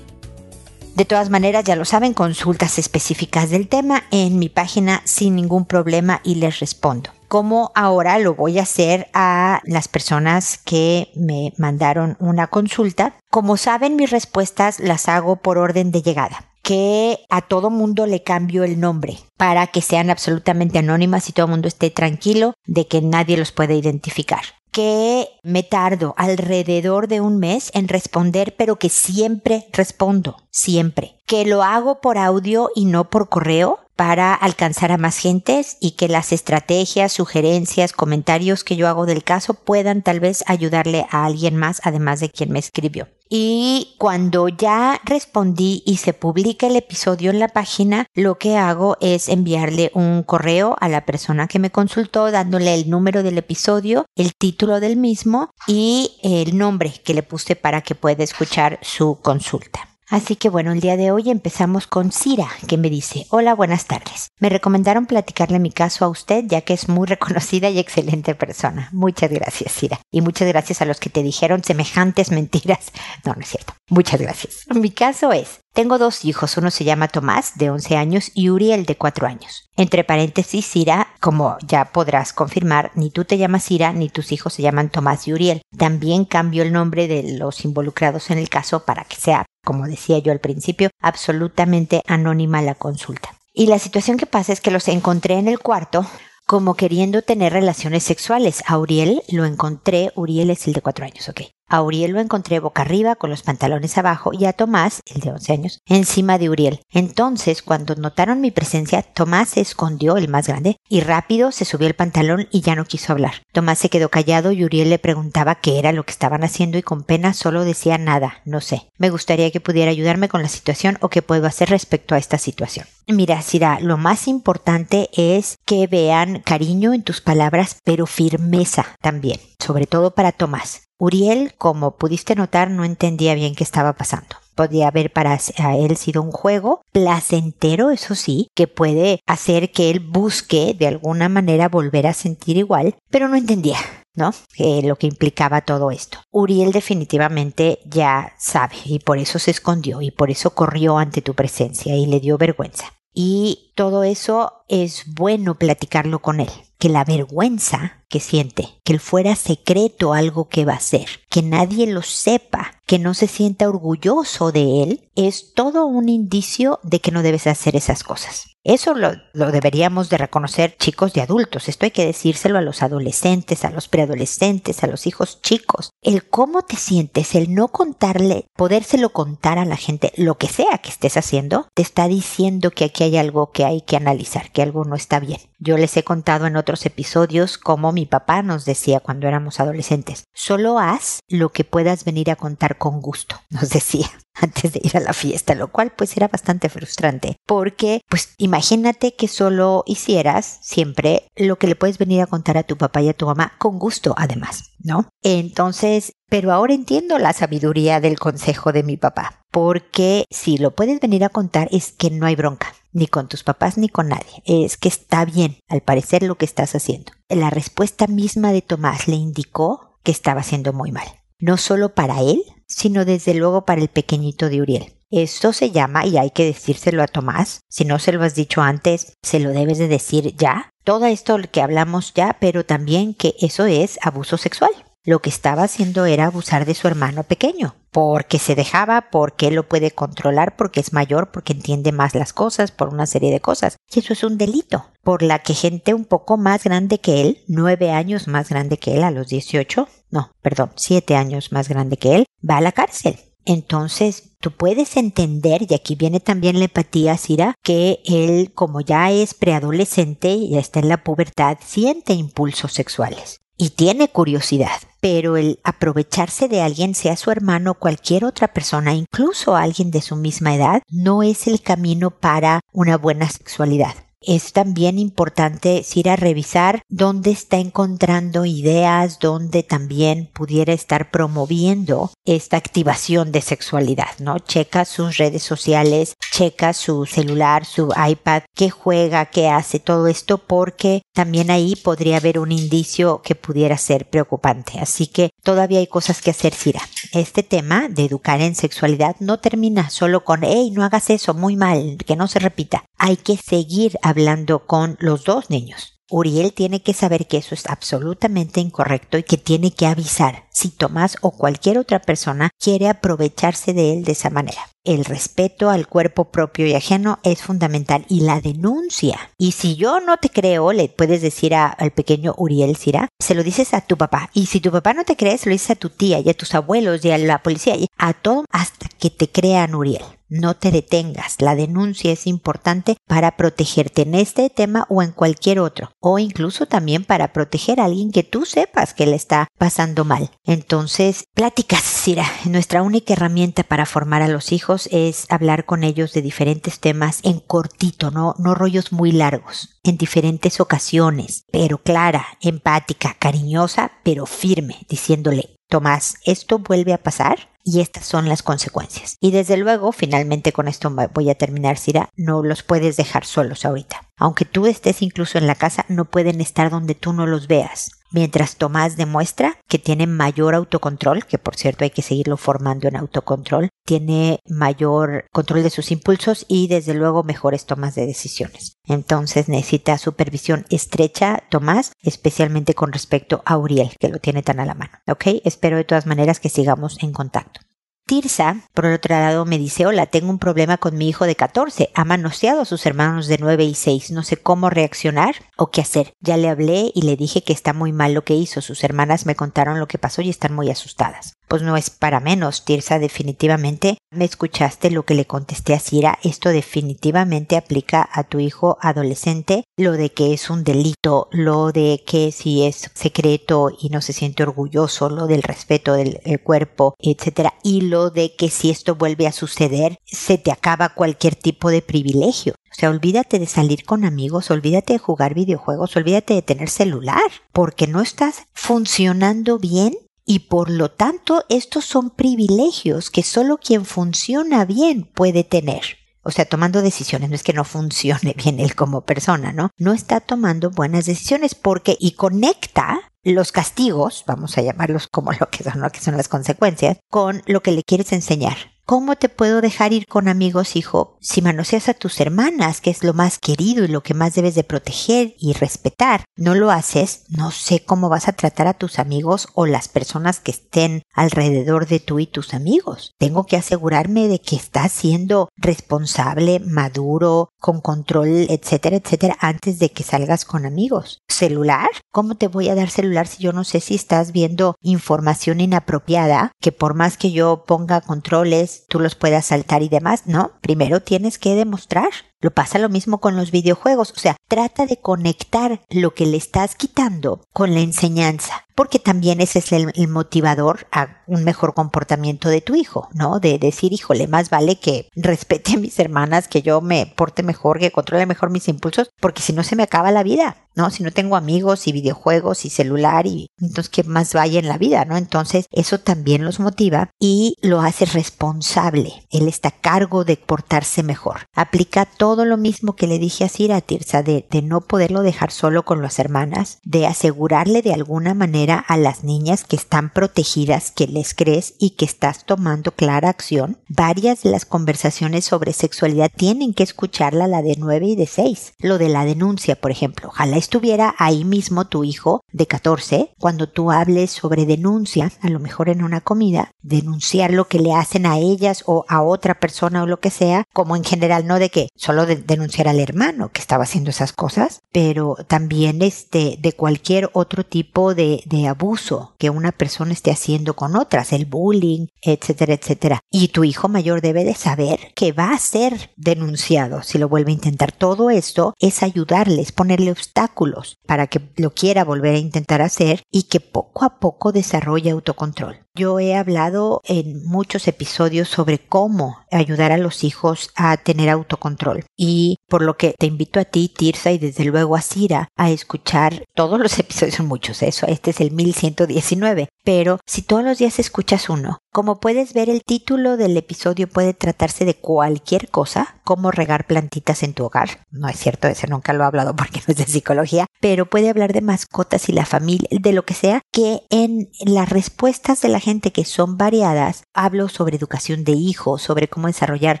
De 0.94 1.06
todas 1.06 1.30
maneras, 1.30 1.64
ya 1.64 1.74
lo 1.74 1.86
saben, 1.86 2.12
consultas 2.12 2.78
específicas 2.78 3.48
del 3.48 3.66
tema 3.66 4.02
en 4.10 4.38
mi 4.38 4.50
página 4.50 5.00
sin 5.04 5.36
ningún 5.36 5.64
problema 5.64 6.20
y 6.22 6.34
les 6.34 6.60
respondo. 6.60 7.10
Como 7.28 7.72
ahora 7.74 8.18
lo 8.18 8.34
voy 8.34 8.58
a 8.58 8.62
hacer 8.62 9.08
a 9.14 9.62
las 9.64 9.88
personas 9.88 10.58
que 10.58 11.10
me 11.16 11.54
mandaron 11.56 12.16
una 12.20 12.48
consulta. 12.48 13.14
Como 13.30 13.56
saben, 13.56 13.96
mis 13.96 14.10
respuestas 14.10 14.80
las 14.80 15.08
hago 15.08 15.36
por 15.36 15.56
orden 15.56 15.92
de 15.92 16.02
llegada 16.02 16.48
que 16.62 17.18
a 17.28 17.40
todo 17.40 17.70
mundo 17.70 18.06
le 18.06 18.22
cambio 18.22 18.62
el 18.62 18.78
nombre 18.78 19.18
para 19.36 19.66
que 19.66 19.82
sean 19.82 20.10
absolutamente 20.10 20.78
anónimas 20.78 21.28
y 21.28 21.32
todo 21.32 21.46
el 21.46 21.50
mundo 21.52 21.66
esté 21.66 21.90
tranquilo 21.90 22.54
de 22.66 22.86
que 22.86 23.00
nadie 23.00 23.36
los 23.36 23.50
puede 23.50 23.74
identificar 23.74 24.42
que 24.72 25.28
me 25.42 25.62
tardo 25.62 26.14
alrededor 26.16 27.06
de 27.06 27.20
un 27.20 27.38
mes 27.38 27.70
en 27.74 27.88
responder, 27.88 28.54
pero 28.56 28.76
que 28.76 28.88
siempre 28.88 29.66
respondo, 29.72 30.38
siempre. 30.50 31.14
Que 31.26 31.44
lo 31.44 31.62
hago 31.62 32.00
por 32.00 32.18
audio 32.18 32.70
y 32.74 32.86
no 32.86 33.10
por 33.10 33.28
correo 33.28 33.78
para 33.96 34.34
alcanzar 34.34 34.90
a 34.90 34.98
más 34.98 35.18
gentes 35.18 35.76
y 35.78 35.92
que 35.92 36.08
las 36.08 36.32
estrategias, 36.32 37.12
sugerencias, 37.12 37.92
comentarios 37.92 38.64
que 38.64 38.76
yo 38.76 38.88
hago 38.88 39.06
del 39.06 39.22
caso 39.22 39.54
puedan 39.54 40.02
tal 40.02 40.18
vez 40.18 40.42
ayudarle 40.46 41.06
a 41.10 41.26
alguien 41.26 41.56
más 41.56 41.80
además 41.84 42.18
de 42.20 42.30
quien 42.30 42.50
me 42.50 42.58
escribió. 42.58 43.08
Y 43.34 43.94
cuando 43.96 44.48
ya 44.48 45.00
respondí 45.06 45.82
y 45.86 45.96
se 45.96 46.12
publica 46.12 46.66
el 46.66 46.76
episodio 46.76 47.30
en 47.30 47.38
la 47.38 47.48
página, 47.48 48.04
lo 48.12 48.36
que 48.36 48.58
hago 48.58 48.98
es 49.00 49.30
enviarle 49.30 49.90
un 49.94 50.22
correo 50.22 50.76
a 50.80 50.90
la 50.90 51.06
persona 51.06 51.48
que 51.48 51.58
me 51.58 51.70
consultó 51.70 52.30
dándole 52.30 52.74
el 52.74 52.90
número 52.90 53.22
del 53.22 53.38
episodio, 53.38 54.04
el 54.16 54.34
título 54.34 54.80
del 54.80 54.98
mismo 54.98 55.48
y 55.66 56.18
el 56.22 56.58
nombre 56.58 56.92
que 57.02 57.14
le 57.14 57.22
puse 57.22 57.56
para 57.56 57.80
que 57.80 57.94
pueda 57.94 58.22
escuchar 58.22 58.78
su 58.82 59.18
consulta. 59.22 59.91
Así 60.12 60.36
que 60.36 60.50
bueno, 60.50 60.72
el 60.72 60.80
día 60.80 60.98
de 60.98 61.10
hoy 61.10 61.30
empezamos 61.30 61.86
con 61.86 62.12
Cira, 62.12 62.46
que 62.68 62.76
me 62.76 62.90
dice, 62.90 63.24
hola, 63.30 63.54
buenas 63.54 63.86
tardes. 63.86 64.28
Me 64.38 64.50
recomendaron 64.50 65.06
platicarle 65.06 65.58
mi 65.58 65.72
caso 65.72 66.04
a 66.04 66.08
usted, 66.08 66.44
ya 66.46 66.60
que 66.60 66.74
es 66.74 66.90
muy 66.90 67.06
reconocida 67.08 67.70
y 67.70 67.78
excelente 67.78 68.34
persona. 68.34 68.90
Muchas 68.92 69.30
gracias, 69.30 69.72
Cira. 69.72 69.98
Y 70.10 70.20
muchas 70.20 70.48
gracias 70.48 70.82
a 70.82 70.84
los 70.84 71.00
que 71.00 71.08
te 71.08 71.22
dijeron 71.22 71.64
semejantes 71.64 72.30
mentiras. 72.30 72.92
No, 73.24 73.34
no 73.34 73.40
es 73.40 73.48
cierto. 73.50 73.72
Muchas 73.88 74.20
gracias. 74.20 74.66
Mi 74.74 74.90
caso 74.90 75.32
es, 75.32 75.60
tengo 75.72 75.96
dos 75.96 76.24
hijos, 76.24 76.56
uno 76.56 76.70
se 76.70 76.82
llama 76.82 77.06
Tomás, 77.08 77.52
de 77.56 77.70
11 77.70 77.96
años, 77.96 78.32
y 78.34 78.50
Uriel, 78.50 78.84
de 78.84 78.96
4 78.96 79.28
años. 79.28 79.68
Entre 79.76 80.02
paréntesis, 80.02 80.66
Cira, 80.66 81.14
como 81.20 81.56
ya 81.66 81.92
podrás 81.92 82.32
confirmar, 82.32 82.90
ni 82.96 83.10
tú 83.10 83.24
te 83.24 83.38
llamas 83.38 83.64
Cira, 83.64 83.92
ni 83.92 84.08
tus 84.08 84.32
hijos 84.32 84.54
se 84.54 84.62
llaman 84.62 84.90
Tomás 84.90 85.28
y 85.28 85.32
Uriel. 85.32 85.62
También 85.78 86.24
cambio 86.24 86.64
el 86.64 86.72
nombre 86.72 87.06
de 87.06 87.38
los 87.38 87.64
involucrados 87.64 88.30
en 88.30 88.38
el 88.38 88.48
caso 88.48 88.84
para 88.84 89.04
que 89.04 89.16
sea 89.16 89.46
como 89.64 89.86
decía 89.86 90.18
yo 90.18 90.32
al 90.32 90.40
principio, 90.40 90.90
absolutamente 91.00 92.02
anónima 92.06 92.62
la 92.62 92.74
consulta. 92.74 93.36
Y 93.54 93.66
la 93.66 93.78
situación 93.78 94.16
que 94.16 94.26
pasa 94.26 94.52
es 94.52 94.60
que 94.60 94.70
los 94.70 94.88
encontré 94.88 95.34
en 95.34 95.48
el 95.48 95.58
cuarto 95.58 96.06
como 96.46 96.74
queriendo 96.74 97.22
tener 97.22 97.52
relaciones 97.52 98.02
sexuales. 98.02 98.62
A 98.66 98.78
Uriel 98.78 99.22
lo 99.28 99.44
encontré, 99.44 100.10
Uriel 100.16 100.50
es 100.50 100.66
el 100.66 100.72
de 100.72 100.82
cuatro 100.82 101.04
años, 101.04 101.28
ok. 101.28 101.42
A 101.68 101.82
Uriel 101.82 102.12
lo 102.12 102.20
encontré 102.20 102.60
boca 102.60 102.82
arriba 102.82 103.14
con 103.16 103.30
los 103.30 103.42
pantalones 103.42 103.96
abajo 103.96 104.32
y 104.32 104.44
a 104.44 104.52
Tomás, 104.52 105.00
el 105.06 105.20
de 105.22 105.30
11 105.30 105.52
años, 105.52 105.78
encima 105.86 106.38
de 106.38 106.50
Uriel. 106.50 106.80
Entonces, 106.90 107.62
cuando 107.62 107.94
notaron 107.94 108.40
mi 108.40 108.50
presencia, 108.50 109.02
Tomás 109.02 109.50
se 109.50 109.60
escondió, 109.60 110.16
el 110.16 110.28
más 110.28 110.46
grande, 110.48 110.76
y 110.88 111.00
rápido 111.00 111.50
se 111.50 111.64
subió 111.64 111.86
el 111.86 111.94
pantalón 111.94 112.46
y 112.50 112.60
ya 112.60 112.74
no 112.74 112.84
quiso 112.84 113.12
hablar. 113.12 113.42
Tomás 113.52 113.78
se 113.78 113.88
quedó 113.88 114.10
callado 114.10 114.52
y 114.52 114.64
Uriel 114.64 114.90
le 114.90 114.98
preguntaba 114.98 115.54
qué 115.54 115.78
era 115.78 115.92
lo 115.92 116.04
que 116.04 116.12
estaban 116.12 116.44
haciendo 116.44 116.76
y 116.76 116.82
con 116.82 117.04
pena 117.04 117.32
solo 117.32 117.64
decía 117.64 117.96
nada, 117.96 118.42
no 118.44 118.60
sé. 118.60 118.88
Me 118.98 119.10
gustaría 119.10 119.50
que 119.50 119.60
pudiera 119.60 119.90
ayudarme 119.90 120.28
con 120.28 120.42
la 120.42 120.48
situación 120.48 120.98
o 121.00 121.08
qué 121.08 121.22
puedo 121.22 121.46
hacer 121.46 121.70
respecto 121.70 122.14
a 122.14 122.18
esta 122.18 122.38
situación. 122.38 122.86
Mira, 123.06 123.40
Sira, 123.42 123.80
lo 123.80 123.96
más 123.96 124.28
importante 124.28 125.08
es 125.12 125.56
que 125.64 125.86
vean 125.86 126.40
cariño 126.40 126.92
en 126.92 127.02
tus 127.02 127.20
palabras, 127.20 127.78
pero 127.84 128.06
firmeza 128.06 128.86
también, 129.00 129.40
sobre 129.58 129.86
todo 129.86 130.14
para 130.14 130.32
Tomás. 130.32 130.82
Uriel, 131.04 131.52
como 131.58 131.96
pudiste 131.96 132.36
notar, 132.36 132.70
no 132.70 132.84
entendía 132.84 133.34
bien 133.34 133.56
qué 133.56 133.64
estaba 133.64 133.94
pasando. 133.94 134.36
Podía 134.54 134.86
haber 134.86 135.12
para 135.12 135.36
él 135.76 135.96
sido 135.96 136.22
un 136.22 136.30
juego 136.30 136.82
placentero, 136.92 137.90
eso 137.90 138.14
sí, 138.14 138.46
que 138.54 138.68
puede 138.68 139.18
hacer 139.26 139.72
que 139.72 139.90
él 139.90 139.98
busque 139.98 140.76
de 140.78 140.86
alguna 140.86 141.28
manera 141.28 141.68
volver 141.68 142.06
a 142.06 142.12
sentir 142.12 142.56
igual, 142.56 142.94
pero 143.10 143.26
no 143.26 143.34
entendía. 143.34 143.78
¿no? 144.14 144.32
Eh, 144.58 144.82
lo 144.84 144.94
que 144.94 145.08
implicaba 145.08 145.62
todo 145.62 145.90
esto. 145.90 146.18
Uriel 146.30 146.70
definitivamente 146.70 147.80
ya 147.84 148.34
sabe 148.38 148.76
y 148.84 149.00
por 149.00 149.18
eso 149.18 149.40
se 149.40 149.50
escondió 149.50 150.02
y 150.02 150.12
por 150.12 150.30
eso 150.30 150.54
corrió 150.54 150.98
ante 150.98 151.20
tu 151.20 151.34
presencia 151.34 151.96
y 151.96 152.06
le 152.06 152.20
dio 152.20 152.38
vergüenza. 152.38 152.92
Y 153.14 153.72
todo 153.76 154.04
eso 154.04 154.64
es 154.68 155.04
bueno 155.06 155.56
platicarlo 155.56 156.20
con 156.20 156.40
él 156.40 156.50
que 156.82 156.88
la 156.88 157.04
vergüenza 157.04 158.02
que 158.08 158.18
siente, 158.18 158.68
que 158.82 158.94
él 158.94 158.98
fuera 158.98 159.36
secreto 159.36 160.14
algo 160.14 160.48
que 160.48 160.64
va 160.64 160.72
a 160.72 160.78
hacer, 160.78 161.06
que 161.30 161.40
nadie 161.40 161.86
lo 161.86 162.02
sepa, 162.02 162.80
que 162.86 162.98
no 162.98 163.14
se 163.14 163.28
sienta 163.28 163.68
orgulloso 163.68 164.50
de 164.50 164.82
él, 164.82 165.08
es 165.14 165.54
todo 165.54 165.86
un 165.86 166.08
indicio 166.08 166.80
de 166.82 167.00
que 167.00 167.12
no 167.12 167.22
debes 167.22 167.46
hacer 167.46 167.76
esas 167.76 168.02
cosas. 168.02 168.51
Eso 168.64 168.94
lo, 168.94 169.12
deberíamos 169.32 170.08
de 170.08 170.18
reconocer 170.18 170.76
chicos 170.76 171.16
y 171.16 171.20
adultos. 171.20 171.68
Esto 171.68 171.86
hay 171.86 171.90
que 171.90 172.06
decírselo 172.06 172.58
a 172.58 172.62
los 172.62 172.82
adolescentes, 172.82 173.64
a 173.64 173.70
los 173.70 173.88
preadolescentes, 173.88 174.84
a 174.84 174.86
los 174.86 175.06
hijos 175.08 175.40
chicos. 175.42 175.90
El 176.00 176.28
cómo 176.28 176.62
te 176.62 176.76
sientes, 176.76 177.34
el 177.34 177.52
no 177.54 177.68
contarle, 177.68 178.46
podérselo 178.56 179.12
contar 179.12 179.58
a 179.58 179.64
la 179.64 179.76
gente, 179.76 180.12
lo 180.16 180.36
que 180.38 180.46
sea 180.46 180.78
que 180.78 180.90
estés 180.90 181.16
haciendo, 181.16 181.66
te 181.74 181.82
está 181.82 182.06
diciendo 182.06 182.70
que 182.70 182.84
aquí 182.84 183.02
hay 183.02 183.16
algo 183.16 183.50
que 183.50 183.64
hay 183.64 183.80
que 183.80 183.96
analizar, 183.96 184.52
que 184.52 184.62
algo 184.62 184.84
no 184.84 184.94
está 184.94 185.18
bien. 185.18 185.40
Yo 185.64 185.78
les 185.78 185.96
he 185.96 186.02
contado 186.02 186.46
en 186.46 186.56
otros 186.56 186.84
episodios 186.86 187.56
cómo 187.56 187.92
mi 187.92 188.04
papá 188.04 188.42
nos 188.42 188.64
decía 188.64 188.98
cuando 188.98 189.28
éramos 189.28 189.60
adolescentes, 189.60 190.24
solo 190.34 190.80
haz 190.80 191.20
lo 191.28 191.50
que 191.50 191.62
puedas 191.62 192.04
venir 192.04 192.32
a 192.32 192.36
contar 192.36 192.78
con 192.78 193.00
gusto, 193.00 193.40
nos 193.50 193.70
decía 193.70 194.10
antes 194.34 194.72
de 194.72 194.80
ir 194.82 194.96
a 194.96 195.00
la 195.00 195.12
fiesta, 195.12 195.54
lo 195.54 195.70
cual 195.70 195.92
pues 195.96 196.16
era 196.16 196.26
bastante 196.26 196.68
frustrante, 196.68 197.36
porque 197.46 198.00
pues 198.08 198.34
imagínate 198.38 199.14
que 199.14 199.28
solo 199.28 199.84
hicieras 199.86 200.58
siempre 200.62 201.28
lo 201.36 201.56
que 201.58 201.68
le 201.68 201.76
puedes 201.76 201.98
venir 201.98 202.22
a 202.22 202.26
contar 202.26 202.58
a 202.58 202.64
tu 202.64 202.76
papá 202.76 203.02
y 203.02 203.10
a 203.10 203.14
tu 203.14 203.26
mamá 203.26 203.52
con 203.58 203.78
gusto 203.78 204.14
además, 204.16 204.72
¿no? 204.80 205.06
Entonces, 205.22 206.14
pero 206.32 206.50
ahora 206.50 206.72
entiendo 206.72 207.18
la 207.18 207.34
sabiduría 207.34 208.00
del 208.00 208.18
consejo 208.18 208.72
de 208.72 208.82
mi 208.82 208.96
papá, 208.96 209.42
porque 209.50 210.24
si 210.30 210.56
lo 210.56 210.70
puedes 210.70 210.98
venir 210.98 211.24
a 211.24 211.28
contar 211.28 211.68
es 211.72 211.92
que 211.92 212.08
no 212.08 212.24
hay 212.24 212.36
bronca, 212.36 212.72
ni 212.90 213.06
con 213.06 213.28
tus 213.28 213.42
papás 213.42 213.76
ni 213.76 213.90
con 213.90 214.08
nadie, 214.08 214.42
es 214.46 214.78
que 214.78 214.88
está 214.88 215.26
bien, 215.26 215.58
al 215.68 215.82
parecer, 215.82 216.22
lo 216.22 216.36
que 216.36 216.46
estás 216.46 216.74
haciendo. 216.74 217.12
La 217.28 217.50
respuesta 217.50 218.06
misma 218.06 218.50
de 218.50 218.62
Tomás 218.62 219.08
le 219.08 219.16
indicó 219.16 219.98
que 220.02 220.10
estaba 220.10 220.40
haciendo 220.40 220.72
muy 220.72 220.90
mal, 220.90 221.06
no 221.38 221.58
solo 221.58 221.94
para 221.94 222.22
él, 222.22 222.42
sino 222.66 223.04
desde 223.04 223.34
luego 223.34 223.66
para 223.66 223.82
el 223.82 223.88
pequeñito 223.88 224.48
de 224.48 224.62
Uriel. 224.62 224.94
Esto 225.10 225.52
se 225.52 225.70
llama, 225.70 226.06
y 226.06 226.16
hay 226.16 226.30
que 226.30 226.46
decírselo 226.46 227.02
a 227.02 227.08
Tomás, 227.08 227.60
si 227.68 227.84
no 227.84 227.98
se 227.98 228.10
lo 228.10 228.24
has 228.24 228.34
dicho 228.34 228.62
antes, 228.62 229.12
se 229.22 229.38
lo 229.38 229.50
debes 229.50 229.76
de 229.76 229.86
decir 229.86 230.34
ya. 230.34 230.70
Todo 230.82 231.04
esto 231.04 231.36
que 231.52 231.60
hablamos 231.60 232.14
ya, 232.14 232.38
pero 232.40 232.64
también 232.64 233.12
que 233.12 233.34
eso 233.38 233.66
es 233.66 233.98
abuso 234.00 234.38
sexual. 234.38 234.72
Lo 235.04 235.20
que 235.20 235.30
estaba 235.30 235.64
haciendo 235.64 236.06
era 236.06 236.26
abusar 236.26 236.64
de 236.64 236.74
su 236.74 236.86
hermano 236.86 237.24
pequeño, 237.24 237.74
porque 237.90 238.38
se 238.38 238.54
dejaba, 238.54 239.10
porque 239.10 239.48
él 239.48 239.56
lo 239.56 239.68
puede 239.68 239.90
controlar, 239.90 240.54
porque 240.54 240.78
es 240.78 240.92
mayor, 240.92 241.32
porque 241.32 241.52
entiende 241.52 241.90
más 241.90 242.14
las 242.14 242.32
cosas, 242.32 242.70
por 242.70 242.88
una 242.88 243.06
serie 243.06 243.32
de 243.32 243.40
cosas. 243.40 243.76
Y 243.92 243.98
eso 243.98 244.12
es 244.12 244.22
un 244.22 244.38
delito, 244.38 244.86
por 245.02 245.22
la 245.22 245.40
que 245.40 245.54
gente 245.54 245.92
un 245.92 246.04
poco 246.04 246.36
más 246.36 246.62
grande 246.62 247.00
que 247.00 247.20
él, 247.20 247.42
nueve 247.48 247.90
años 247.90 248.28
más 248.28 248.48
grande 248.48 248.76
que 248.78 248.94
él 248.94 249.02
a 249.02 249.10
los 249.10 249.26
18, 249.26 249.88
no, 250.10 250.30
perdón, 250.40 250.70
siete 250.76 251.16
años 251.16 251.50
más 251.50 251.68
grande 251.68 251.96
que 251.96 252.14
él, 252.14 252.26
va 252.48 252.58
a 252.58 252.60
la 252.60 252.70
cárcel. 252.70 253.18
Entonces, 253.44 254.36
tú 254.38 254.52
puedes 254.52 254.96
entender, 254.96 255.66
y 255.68 255.74
aquí 255.74 255.96
viene 255.96 256.20
también 256.20 256.60
la 256.60 256.66
empatía, 256.66 257.16
Sira, 257.16 257.56
que 257.64 257.98
él, 258.04 258.52
como 258.54 258.80
ya 258.80 259.10
es 259.10 259.34
preadolescente, 259.34 260.48
ya 260.48 260.60
está 260.60 260.78
en 260.78 260.88
la 260.88 261.02
pubertad, 261.02 261.58
siente 261.60 262.12
impulsos 262.12 262.72
sexuales 262.72 263.40
y 263.56 263.70
tiene 263.70 264.08
curiosidad. 264.08 264.80
Pero 265.02 265.36
el 265.36 265.58
aprovecharse 265.64 266.48
de 266.48 266.62
alguien, 266.62 266.94
sea 266.94 267.16
su 267.16 267.30
hermano 267.30 267.72
o 267.72 267.74
cualquier 267.74 268.24
otra 268.24 268.48
persona, 268.54 268.94
incluso 268.94 269.56
alguien 269.56 269.90
de 269.90 270.00
su 270.00 270.16
misma 270.16 270.54
edad, 270.54 270.82
no 270.88 271.22
es 271.22 271.46
el 271.46 271.60
camino 271.60 272.10
para 272.10 272.60
una 272.72 272.96
buena 272.96 273.28
sexualidad 273.28 273.94
es 274.26 274.52
también 274.52 274.98
importante 274.98 275.84
ir 275.94 276.10
a 276.10 276.16
revisar 276.16 276.82
dónde 276.88 277.30
está 277.30 277.58
encontrando 277.58 278.44
ideas, 278.44 279.18
dónde 279.20 279.62
también 279.62 280.30
pudiera 280.32 280.72
estar 280.72 281.10
promoviendo 281.10 282.10
esta 282.24 282.56
activación 282.56 283.32
de 283.32 283.40
sexualidad, 283.40 284.18
¿no? 284.18 284.38
Checa 284.38 284.84
sus 284.84 285.16
redes 285.16 285.42
sociales, 285.42 286.14
checa 286.32 286.72
su 286.72 287.06
celular, 287.06 287.64
su 287.64 287.92
iPad, 288.08 288.42
qué 288.54 288.70
juega, 288.70 289.26
qué 289.26 289.48
hace, 289.48 289.78
todo 289.78 290.06
esto 290.06 290.38
porque 290.38 291.02
también 291.12 291.50
ahí 291.50 291.76
podría 291.76 292.16
haber 292.16 292.38
un 292.38 292.52
indicio 292.52 293.22
que 293.22 293.34
pudiera 293.34 293.76
ser 293.76 294.08
preocupante. 294.08 294.78
Así 294.80 295.06
que 295.06 295.30
todavía 295.42 295.78
hay 295.78 295.86
cosas 295.86 296.22
que 296.22 296.30
hacer, 296.30 296.54
Cira. 296.54 296.80
Este 297.12 297.42
tema 297.42 297.88
de 297.88 298.04
educar 298.04 298.40
en 298.40 298.54
sexualidad 298.54 299.16
no 299.20 299.38
termina 299.38 299.90
solo 299.90 300.24
con, 300.24 300.44
hey, 300.44 300.70
no 300.70 300.84
hagas 300.84 301.10
eso, 301.10 301.34
muy 301.34 301.56
mal, 301.56 301.98
que 302.06 302.16
no 302.16 302.28
se 302.28 302.38
repita. 302.38 302.84
Hay 302.98 303.16
que 303.16 303.36
seguir 303.36 303.98
hablando 304.12 304.66
con 304.66 304.96
los 305.00 305.24
dos 305.24 305.50
niños. 305.50 305.98
Uriel 306.12 306.52
tiene 306.52 306.82
que 306.82 306.92
saber 306.92 307.26
que 307.26 307.38
eso 307.38 307.54
es 307.54 307.66
absolutamente 307.66 308.60
incorrecto 308.60 309.16
y 309.16 309.22
que 309.22 309.38
tiene 309.38 309.72
que 309.72 309.86
avisar 309.86 310.44
si 310.50 310.68
Tomás 310.68 311.16
o 311.22 311.30
cualquier 311.30 311.78
otra 311.78 312.02
persona 312.02 312.50
quiere 312.60 312.90
aprovecharse 312.90 313.72
de 313.72 313.94
él 313.94 314.04
de 314.04 314.12
esa 314.12 314.28
manera. 314.28 314.60
El 314.84 315.06
respeto 315.06 315.70
al 315.70 315.88
cuerpo 315.88 316.30
propio 316.30 316.66
y 316.66 316.74
ajeno 316.74 317.18
es 317.22 317.40
fundamental 317.40 318.04
y 318.10 318.20
la 318.20 318.42
denuncia. 318.42 319.30
Y 319.38 319.52
si 319.52 319.76
yo 319.76 320.00
no 320.00 320.18
te 320.18 320.28
creo, 320.28 320.72
le 320.72 320.90
puedes 320.90 321.22
decir 321.22 321.54
al 321.54 321.92
pequeño 321.92 322.34
Uriel 322.36 322.76
Sira, 322.76 323.08
se 323.18 323.34
lo 323.34 323.42
dices 323.42 323.72
a 323.72 323.80
tu 323.80 323.96
papá. 323.96 324.28
Y 324.34 324.46
si 324.46 324.60
tu 324.60 324.70
papá 324.70 324.92
no 324.92 325.04
te 325.04 325.16
cree, 325.16 325.38
se 325.38 325.48
lo 325.48 325.54
dices 325.54 325.70
a 325.70 325.76
tu 325.76 325.88
tía 325.88 326.18
y 326.20 326.28
a 326.28 326.34
tus 326.34 326.54
abuelos 326.54 327.02
y 327.04 327.10
a 327.10 327.16
la 327.16 327.42
policía 327.42 327.76
y 327.76 327.86
a 327.96 328.12
todo 328.12 328.44
hasta 328.50 328.88
que 328.98 329.08
te 329.08 329.30
crean 329.30 329.74
Uriel 329.74 330.02
no 330.32 330.54
te 330.54 330.70
detengas. 330.70 331.36
La 331.40 331.54
denuncia 331.54 332.10
es 332.10 332.26
importante 332.26 332.96
para 333.06 333.36
protegerte 333.36 334.02
en 334.02 334.14
este 334.14 334.48
tema 334.48 334.86
o 334.88 335.02
en 335.02 335.12
cualquier 335.12 335.60
otro. 335.60 335.90
O 336.00 336.18
incluso 336.18 336.66
también 336.66 337.04
para 337.04 337.32
proteger 337.32 337.80
a 337.80 337.84
alguien 337.84 338.10
que 338.10 338.22
tú 338.22 338.46
sepas 338.46 338.94
que 338.94 339.06
le 339.06 339.16
está 339.16 339.48
pasando 339.58 340.04
mal. 340.04 340.30
Entonces, 340.44 341.24
pláticas, 341.34 341.82
Sira. 341.82 342.24
Nuestra 342.46 342.82
única 342.82 343.12
herramienta 343.12 343.62
para 343.62 343.86
formar 343.86 344.22
a 344.22 344.28
los 344.28 344.52
hijos 344.52 344.88
es 344.90 345.26
hablar 345.28 345.66
con 345.66 345.84
ellos 345.84 346.12
de 346.12 346.22
diferentes 346.22 346.80
temas 346.80 347.20
en 347.22 347.40
cortito, 347.40 348.10
no, 348.10 348.34
no 348.38 348.54
rollos 348.54 348.92
muy 348.92 349.12
largos, 349.12 349.80
en 349.82 349.98
diferentes 349.98 350.60
ocasiones, 350.60 351.44
pero 351.52 351.78
clara, 351.78 352.26
empática, 352.40 353.16
cariñosa, 353.18 353.92
pero 354.02 354.26
firme, 354.26 354.86
diciéndole, 354.88 355.56
Tomás, 355.72 356.18
¿esto 356.26 356.58
vuelve 356.58 356.92
a 356.92 357.02
pasar? 357.02 357.48
y 357.64 357.80
estas 357.80 358.04
son 358.04 358.28
las 358.28 358.42
consecuencias. 358.42 359.16
Y 359.20 359.30
desde 359.30 359.56
luego, 359.56 359.92
finalmente 359.92 360.52
con 360.52 360.68
esto 360.68 360.94
voy 361.14 361.30
a 361.30 361.36
terminar, 361.36 361.78
Sira, 361.78 362.10
no 362.16 362.42
los 362.42 362.62
puedes 362.62 362.96
dejar 362.96 363.24
solos 363.24 363.64
ahorita. 363.64 364.08
Aunque 364.18 364.44
tú 364.44 364.66
estés 364.66 365.00
incluso 365.00 365.38
en 365.38 365.46
la 365.46 365.54
casa, 365.54 365.86
no 365.88 366.04
pueden 366.04 366.40
estar 366.40 366.70
donde 366.70 366.94
tú 366.94 367.12
no 367.12 367.26
los 367.26 367.46
veas. 367.46 368.01
Mientras 368.12 368.56
Tomás 368.56 368.96
demuestra 368.96 369.58
que 369.68 369.78
tiene 369.78 370.06
mayor 370.06 370.54
autocontrol, 370.54 371.24
que 371.24 371.38
por 371.38 371.56
cierto 371.56 371.84
hay 371.84 371.90
que 371.90 372.02
seguirlo 372.02 372.36
formando 372.36 372.86
en 372.86 372.96
autocontrol, 372.96 373.70
tiene 373.86 374.40
mayor 374.46 375.24
control 375.32 375.62
de 375.62 375.70
sus 375.70 375.90
impulsos 375.90 376.44
y 376.46 376.68
desde 376.68 376.92
luego 376.92 377.22
mejores 377.22 377.64
tomas 377.64 377.94
de 377.94 378.06
decisiones. 378.06 378.76
Entonces 378.86 379.48
necesita 379.48 379.96
supervisión 379.96 380.66
estrecha, 380.68 381.42
Tomás, 381.50 381.92
especialmente 382.02 382.74
con 382.74 382.92
respecto 382.92 383.42
a 383.46 383.56
Uriel, 383.56 383.96
que 383.98 384.08
lo 384.08 384.18
tiene 384.18 384.42
tan 384.42 384.60
a 384.60 384.66
la 384.66 384.74
mano. 384.74 384.92
¿Ok? 385.08 385.40
Espero 385.44 385.78
de 385.78 385.84
todas 385.84 386.06
maneras 386.06 386.38
que 386.38 386.50
sigamos 386.50 387.02
en 387.02 387.12
contacto. 387.12 387.60
Tirsa, 388.06 388.68
por 388.74 388.86
otro 388.86 389.14
lado, 389.14 389.44
me 389.44 389.58
dice, 389.58 389.86
hola, 389.86 390.06
tengo 390.06 390.30
un 390.30 390.38
problema 390.38 390.76
con 390.76 390.96
mi 390.96 391.08
hijo 391.08 391.24
de 391.24 391.36
14. 391.36 391.90
Ha 391.94 392.04
manoseado 392.04 392.62
a 392.62 392.64
sus 392.64 392.84
hermanos 392.84 393.26
de 393.28 393.38
9 393.38 393.64
y 393.64 393.74
6. 393.74 394.10
No 394.10 394.22
sé 394.22 394.36
cómo 394.36 394.70
reaccionar 394.70 395.36
o 395.56 395.70
qué 395.70 395.80
hacer. 395.80 396.14
Ya 396.20 396.36
le 396.36 396.48
hablé 396.48 396.90
y 396.94 397.02
le 397.02 397.16
dije 397.16 397.42
que 397.42 397.52
está 397.52 397.72
muy 397.72 397.92
mal 397.92 398.12
lo 398.12 398.24
que 398.24 398.34
hizo. 398.34 398.60
Sus 398.60 398.84
hermanas 398.84 399.24
me 399.24 399.36
contaron 399.36 399.78
lo 399.78 399.86
que 399.86 399.98
pasó 399.98 400.20
y 400.20 400.30
están 400.30 400.54
muy 400.54 400.68
asustadas 400.70 401.34
pues 401.52 401.60
no 401.60 401.76
es 401.76 401.90
para 401.90 402.18
menos, 402.18 402.64
Tirsa, 402.64 402.98
definitivamente. 402.98 403.98
Me 404.10 404.24
escuchaste 404.24 404.90
lo 404.90 405.02
que 405.02 405.14
le 405.14 405.26
contesté 405.26 405.74
a 405.74 405.80
Cira, 405.80 406.18
esto 406.22 406.48
definitivamente 406.48 407.58
aplica 407.58 408.08
a 408.10 408.24
tu 408.24 408.40
hijo 408.40 408.78
adolescente, 408.80 409.64
lo 409.76 409.92
de 409.92 410.08
que 410.08 410.32
es 410.32 410.48
un 410.48 410.64
delito, 410.64 411.28
lo 411.30 411.70
de 411.70 412.04
que 412.06 412.32
si 412.32 412.64
es 412.64 412.90
secreto 412.94 413.70
y 413.78 413.90
no 413.90 414.00
se 414.00 414.14
siente 414.14 414.44
orgulloso, 414.44 415.10
lo 415.10 415.26
del 415.26 415.42
respeto 415.42 415.92
del 415.92 416.22
cuerpo, 416.42 416.94
etcétera, 416.98 417.52
y 417.62 417.82
lo 417.82 418.08
de 418.08 418.34
que 418.34 418.48
si 418.48 418.70
esto 418.70 418.94
vuelve 418.94 419.26
a 419.26 419.32
suceder, 419.32 419.98
se 420.06 420.38
te 420.38 420.52
acaba 420.52 420.94
cualquier 420.94 421.34
tipo 421.34 421.68
de 421.68 421.82
privilegio. 421.82 422.54
O 422.54 422.74
sea, 422.74 422.88
olvídate 422.88 423.38
de 423.38 423.46
salir 423.46 423.84
con 423.84 424.06
amigos, 424.06 424.50
olvídate 424.50 424.94
de 424.94 424.98
jugar 424.98 425.34
videojuegos, 425.34 425.94
olvídate 425.96 426.32
de 426.32 426.40
tener 426.40 426.70
celular, 426.70 427.30
porque 427.52 427.86
no 427.86 428.00
estás 428.00 428.44
funcionando 428.54 429.58
bien 429.58 429.92
y 430.32 430.38
por 430.38 430.70
lo 430.70 430.90
tanto 430.90 431.44
estos 431.50 431.84
son 431.84 432.08
privilegios 432.08 433.10
que 433.10 433.22
solo 433.22 433.58
quien 433.58 433.84
funciona 433.84 434.64
bien 434.64 435.04
puede 435.04 435.44
tener. 435.44 435.82
O 436.22 436.30
sea, 436.30 436.46
tomando 436.46 436.80
decisiones, 436.80 437.28
no 437.28 437.34
es 437.34 437.42
que 437.42 437.52
no 437.52 437.64
funcione 437.64 438.34
bien 438.42 438.58
él 438.58 438.74
como 438.74 439.02
persona, 439.02 439.52
¿no? 439.52 439.68
No 439.76 439.92
está 439.92 440.20
tomando 440.20 440.70
buenas 440.70 441.04
decisiones 441.04 441.54
porque 441.54 441.98
y 442.00 442.12
conecta 442.12 443.12
los 443.22 443.52
castigos, 443.52 444.24
vamos 444.26 444.56
a 444.56 444.62
llamarlos 444.62 445.06
como 445.06 445.32
lo 445.32 445.50
que 445.50 445.64
son, 445.64 445.82
lo 445.82 445.90
que 445.90 446.00
son 446.00 446.16
las 446.16 446.28
consecuencias, 446.28 446.96
con 447.10 447.42
lo 447.44 447.62
que 447.62 447.72
le 447.72 447.82
quieres 447.82 448.10
enseñar. 448.14 448.71
¿Cómo 448.84 449.14
te 449.14 449.28
puedo 449.28 449.60
dejar 449.60 449.92
ir 449.92 450.06
con 450.08 450.26
amigos, 450.26 450.74
hijo, 450.74 451.16
si 451.20 451.40
manoseas 451.40 451.88
a 451.88 451.94
tus 451.94 452.18
hermanas, 452.18 452.80
que 452.80 452.90
es 452.90 453.04
lo 453.04 453.14
más 453.14 453.38
querido 453.38 453.84
y 453.84 453.88
lo 453.88 454.02
que 454.02 454.12
más 454.12 454.34
debes 454.34 454.56
de 454.56 454.64
proteger 454.64 455.34
y 455.38 455.52
respetar? 455.52 456.24
No 456.36 456.56
lo 456.56 456.72
haces, 456.72 457.22
no 457.28 457.52
sé 457.52 457.84
cómo 457.84 458.08
vas 458.08 458.26
a 458.26 458.32
tratar 458.32 458.66
a 458.66 458.74
tus 458.74 458.98
amigos 458.98 459.48
o 459.54 459.66
las 459.66 459.86
personas 459.86 460.40
que 460.40 460.50
estén 460.50 461.02
alrededor 461.14 461.86
de 461.86 462.00
tú 462.00 462.18
y 462.18 462.26
tus 462.26 462.54
amigos. 462.54 463.12
Tengo 463.18 463.46
que 463.46 463.56
asegurarme 463.56 464.26
de 464.26 464.40
que 464.40 464.56
estás 464.56 464.90
siendo 464.90 465.48
responsable, 465.56 466.58
maduro, 466.58 467.50
con 467.62 467.80
control, 467.80 468.46
etcétera, 468.50 468.96
etcétera, 468.96 469.36
antes 469.40 469.78
de 469.78 469.90
que 469.90 470.02
salgas 470.02 470.44
con 470.44 470.66
amigos. 470.66 471.20
¿Celular? 471.28 471.88
¿Cómo 472.10 472.34
te 472.34 472.48
voy 472.48 472.68
a 472.68 472.74
dar 472.74 472.90
celular 472.90 473.28
si 473.28 473.44
yo 473.44 473.52
no 473.52 473.62
sé 473.62 473.80
si 473.80 473.94
estás 473.94 474.32
viendo 474.32 474.74
información 474.82 475.60
inapropiada 475.60 476.50
que 476.60 476.72
por 476.72 476.94
más 476.94 477.16
que 477.16 477.30
yo 477.30 477.64
ponga 477.64 478.00
controles 478.00 478.84
tú 478.88 478.98
los 478.98 479.14
puedas 479.14 479.46
saltar 479.46 479.82
y 479.82 479.88
demás, 479.88 480.26
no, 480.26 480.50
primero 480.60 481.00
tienes 481.00 481.38
que 481.38 481.54
demostrar 481.54 482.10
Lo 482.42 482.50
pasa 482.50 482.78
lo 482.78 482.88
mismo 482.88 483.18
con 483.18 483.36
los 483.36 483.52
videojuegos, 483.52 484.12
o 484.14 484.18
sea, 484.18 484.36
trata 484.48 484.84
de 484.84 484.98
conectar 484.98 485.80
lo 485.88 486.12
que 486.12 486.26
le 486.26 486.36
estás 486.36 486.74
quitando 486.74 487.40
con 487.52 487.72
la 487.72 487.80
enseñanza 487.80 488.66
porque 488.74 488.98
también 488.98 489.40
ese 489.40 489.58
es 489.58 489.72
el, 489.72 489.92
motivador 490.08 490.86
a 490.92 491.22
un 491.26 491.44
mejor 491.44 491.74
comportamiento 491.74 492.48
de 492.48 492.60
tu 492.60 492.74
hijo, 492.74 493.08
¿no? 493.12 493.40
De 493.40 493.58
decir, 493.58 493.92
híjole, 493.92 494.26
más 494.26 494.50
vale 494.50 494.78
que 494.78 495.08
respete 495.14 495.74
a 495.74 495.78
mis 495.78 495.98
hermanas, 495.98 496.48
que 496.48 496.62
yo 496.62 496.80
me 496.80 497.06
porte 497.06 497.42
mejor, 497.42 497.78
que 497.78 497.90
controle 497.90 498.26
mejor 498.26 498.50
mis 498.50 498.68
impulsos, 498.68 499.10
porque 499.20 499.42
si 499.42 499.52
no 499.52 499.62
se 499.62 499.76
me 499.76 499.82
acaba 499.82 500.10
la 500.10 500.22
vida, 500.22 500.56
¿no? 500.74 500.90
Si 500.90 501.02
no 501.02 501.10
tengo 501.10 501.36
amigos 501.36 501.86
y 501.86 501.92
videojuegos 501.92 502.64
y 502.64 502.70
celular 502.70 503.26
y 503.26 503.48
entonces 503.60 503.88
qué 503.88 504.04
más 504.04 504.32
vaya 504.32 504.58
en 504.58 504.68
la 504.68 504.78
vida, 504.78 505.04
¿no? 505.04 505.16
Entonces 505.16 505.66
eso 505.70 505.98
también 505.98 506.44
los 506.44 506.60
motiva 506.60 507.10
y 507.20 507.56
lo 507.62 507.80
hace 507.80 508.06
responsable. 508.06 509.26
Él 509.30 509.48
está 509.48 509.68
a 509.68 509.80
cargo 509.80 510.24
de 510.24 510.36
portarse 510.36 511.02
mejor. 511.02 511.46
Aplica 511.54 512.04
todo 512.06 512.31
lo 512.44 512.56
mismo 512.56 512.96
que 512.96 513.06
le 513.06 513.18
dije 513.18 513.44
a 513.44 513.48
Sira 513.48 513.80
Tirsa 513.80 514.22
de, 514.22 514.46
de 514.50 514.62
no 514.62 514.80
poderlo 514.80 515.22
dejar 515.22 515.50
solo 515.50 515.84
con 515.84 516.02
las 516.02 516.18
hermanas, 516.18 516.78
de 516.84 517.06
asegurarle 517.06 517.82
de 517.82 517.94
alguna 517.94 518.34
manera 518.34 518.78
a 518.78 518.96
las 518.96 519.24
niñas 519.24 519.64
que 519.64 519.76
están 519.76 520.10
protegidas, 520.12 520.90
que 520.90 521.06
les 521.06 521.34
crees 521.34 521.74
y 521.78 521.90
que 521.90 522.04
estás 522.04 522.44
tomando 522.44 522.92
clara 522.92 523.28
acción. 523.28 523.78
Varias 523.88 524.42
de 524.42 524.50
las 524.50 524.64
conversaciones 524.64 525.44
sobre 525.44 525.72
sexualidad 525.72 526.30
tienen 526.34 526.74
que 526.74 526.82
escucharla 526.82 527.46
la 527.46 527.62
de 527.62 527.76
9 527.78 528.06
y 528.06 528.16
de 528.16 528.26
6. 528.26 528.74
Lo 528.78 528.98
de 528.98 529.08
la 529.08 529.24
denuncia, 529.24 529.76
por 529.76 529.90
ejemplo. 529.90 530.28
Ojalá 530.28 530.56
estuviera 530.56 531.14
ahí 531.18 531.44
mismo 531.44 531.86
tu 531.86 532.04
hijo 532.04 532.42
de 532.52 532.66
14 532.66 533.34
cuando 533.38 533.68
tú 533.68 533.90
hables 533.90 534.30
sobre 534.30 534.66
denuncia, 534.66 535.32
a 535.40 535.48
lo 535.48 535.60
mejor 535.60 535.88
en 535.88 536.02
una 536.02 536.20
comida, 536.20 536.72
denunciar 536.82 537.52
lo 537.52 537.68
que 537.68 537.78
le 537.78 537.92
hacen 537.92 538.26
a 538.26 538.38
ellas 538.38 538.82
o 538.86 539.04
a 539.08 539.22
otra 539.22 539.58
persona 539.58 540.02
o 540.02 540.06
lo 540.06 540.20
que 540.20 540.30
sea, 540.30 540.64
como 540.72 540.96
en 540.96 541.04
general 541.04 541.46
no 541.46 541.58
de 541.58 541.70
que 541.70 541.88
solo 541.96 542.21
de 542.26 542.36
denunciar 542.36 542.88
al 542.88 543.00
hermano 543.00 543.50
que 543.50 543.60
estaba 543.60 543.84
haciendo 543.84 544.10
esas 544.10 544.32
cosas, 544.32 544.80
pero 544.92 545.36
también 545.46 546.02
este 546.02 546.56
de 546.60 546.72
cualquier 546.72 547.30
otro 547.32 547.64
tipo 547.64 548.14
de, 548.14 548.42
de 548.46 548.66
abuso 548.68 549.34
que 549.38 549.50
una 549.50 549.72
persona 549.72 550.12
esté 550.12 550.30
haciendo 550.30 550.74
con 550.74 550.96
otras, 550.96 551.32
el 551.32 551.46
bullying, 551.46 552.06
etcétera, 552.20 552.74
etcétera. 552.74 553.20
Y 553.30 553.48
tu 553.48 553.64
hijo 553.64 553.88
mayor 553.88 554.20
debe 554.20 554.44
de 554.44 554.54
saber 554.54 555.12
que 555.14 555.32
va 555.32 555.52
a 555.52 555.58
ser 555.58 556.12
denunciado 556.16 557.02
si 557.02 557.18
lo 557.18 557.28
vuelve 557.28 557.50
a 557.50 557.54
intentar. 557.54 557.92
Todo 557.92 558.30
esto 558.30 558.74
es 558.78 559.02
ayudarles, 559.02 559.72
ponerle 559.72 560.10
obstáculos 560.10 560.96
para 561.06 561.26
que 561.26 561.40
lo 561.56 561.72
quiera 561.74 562.04
volver 562.04 562.34
a 562.34 562.38
intentar 562.38 562.82
hacer 562.82 563.22
y 563.30 563.44
que 563.44 563.60
poco 563.60 564.04
a 564.04 564.18
poco 564.18 564.52
desarrolle 564.52 565.10
autocontrol. 565.10 565.80
Yo 565.94 566.18
he 566.18 566.34
hablado 566.34 567.02
en 567.04 567.44
muchos 567.44 567.86
episodios 567.86 568.48
sobre 568.48 568.78
cómo 568.78 569.36
ayudar 569.50 569.92
a 569.92 569.98
los 569.98 570.24
hijos 570.24 570.70
a 570.74 570.96
tener 570.96 571.28
autocontrol. 571.28 572.04
Y 572.16 572.56
por 572.66 572.80
lo 572.80 572.96
que 572.96 573.14
te 573.18 573.26
invito 573.26 573.60
a 573.60 573.66
ti, 573.66 573.92
Tirsa, 573.94 574.32
y 574.32 574.38
desde 574.38 574.64
luego 574.64 574.96
a 574.96 575.02
Cira 575.02 575.48
a 575.54 575.70
escuchar 575.70 576.44
todos 576.54 576.80
los 576.80 576.98
episodios, 576.98 577.34
son 577.34 577.46
muchos, 577.46 577.82
eso, 577.82 578.06
este 578.06 578.30
es 578.30 578.40
el 578.40 578.52
1119, 578.52 579.68
pero 579.84 580.18
si 580.26 580.40
todos 580.40 580.64
los 580.64 580.78
días 580.78 580.98
escuchas 580.98 581.50
uno, 581.50 581.78
como 581.92 582.20
puedes 582.20 582.54
ver, 582.54 582.70
el 582.70 582.82
título 582.82 583.36
del 583.36 583.54
episodio 583.54 584.08
puede 584.08 584.32
tratarse 584.32 584.86
de 584.86 584.94
cualquier 584.94 585.68
cosa, 585.68 586.16
como 586.24 586.50
regar 586.50 586.86
plantitas 586.86 587.42
en 587.42 587.52
tu 587.52 587.66
hogar. 587.66 588.06
No 588.10 588.28
es 588.28 588.38
cierto, 588.38 588.66
ese 588.66 588.86
nunca 588.86 589.12
lo 589.12 589.24
he 589.24 589.26
hablado 589.26 589.54
porque 589.56 589.80
no 589.86 589.92
es 589.92 589.96
de 589.98 590.06
psicología, 590.06 590.66
pero 590.80 591.06
puede 591.06 591.28
hablar 591.28 591.52
de 591.52 591.60
mascotas 591.60 592.30
y 592.30 592.32
la 592.32 592.46
familia, 592.46 592.88
de 592.90 593.12
lo 593.12 593.24
que 593.24 593.34
sea, 593.34 593.60
que 593.70 594.00
en 594.08 594.48
las 594.64 594.88
respuestas 594.88 595.60
de 595.60 595.68
la 595.68 595.80
gente 595.80 596.12
que 596.12 596.24
son 596.24 596.56
variadas, 596.56 597.24
hablo 597.34 597.68
sobre 597.68 597.96
educación 597.96 598.44
de 598.44 598.52
hijos, 598.52 599.02
sobre 599.02 599.28
cómo 599.28 599.48
desarrollar 599.48 600.00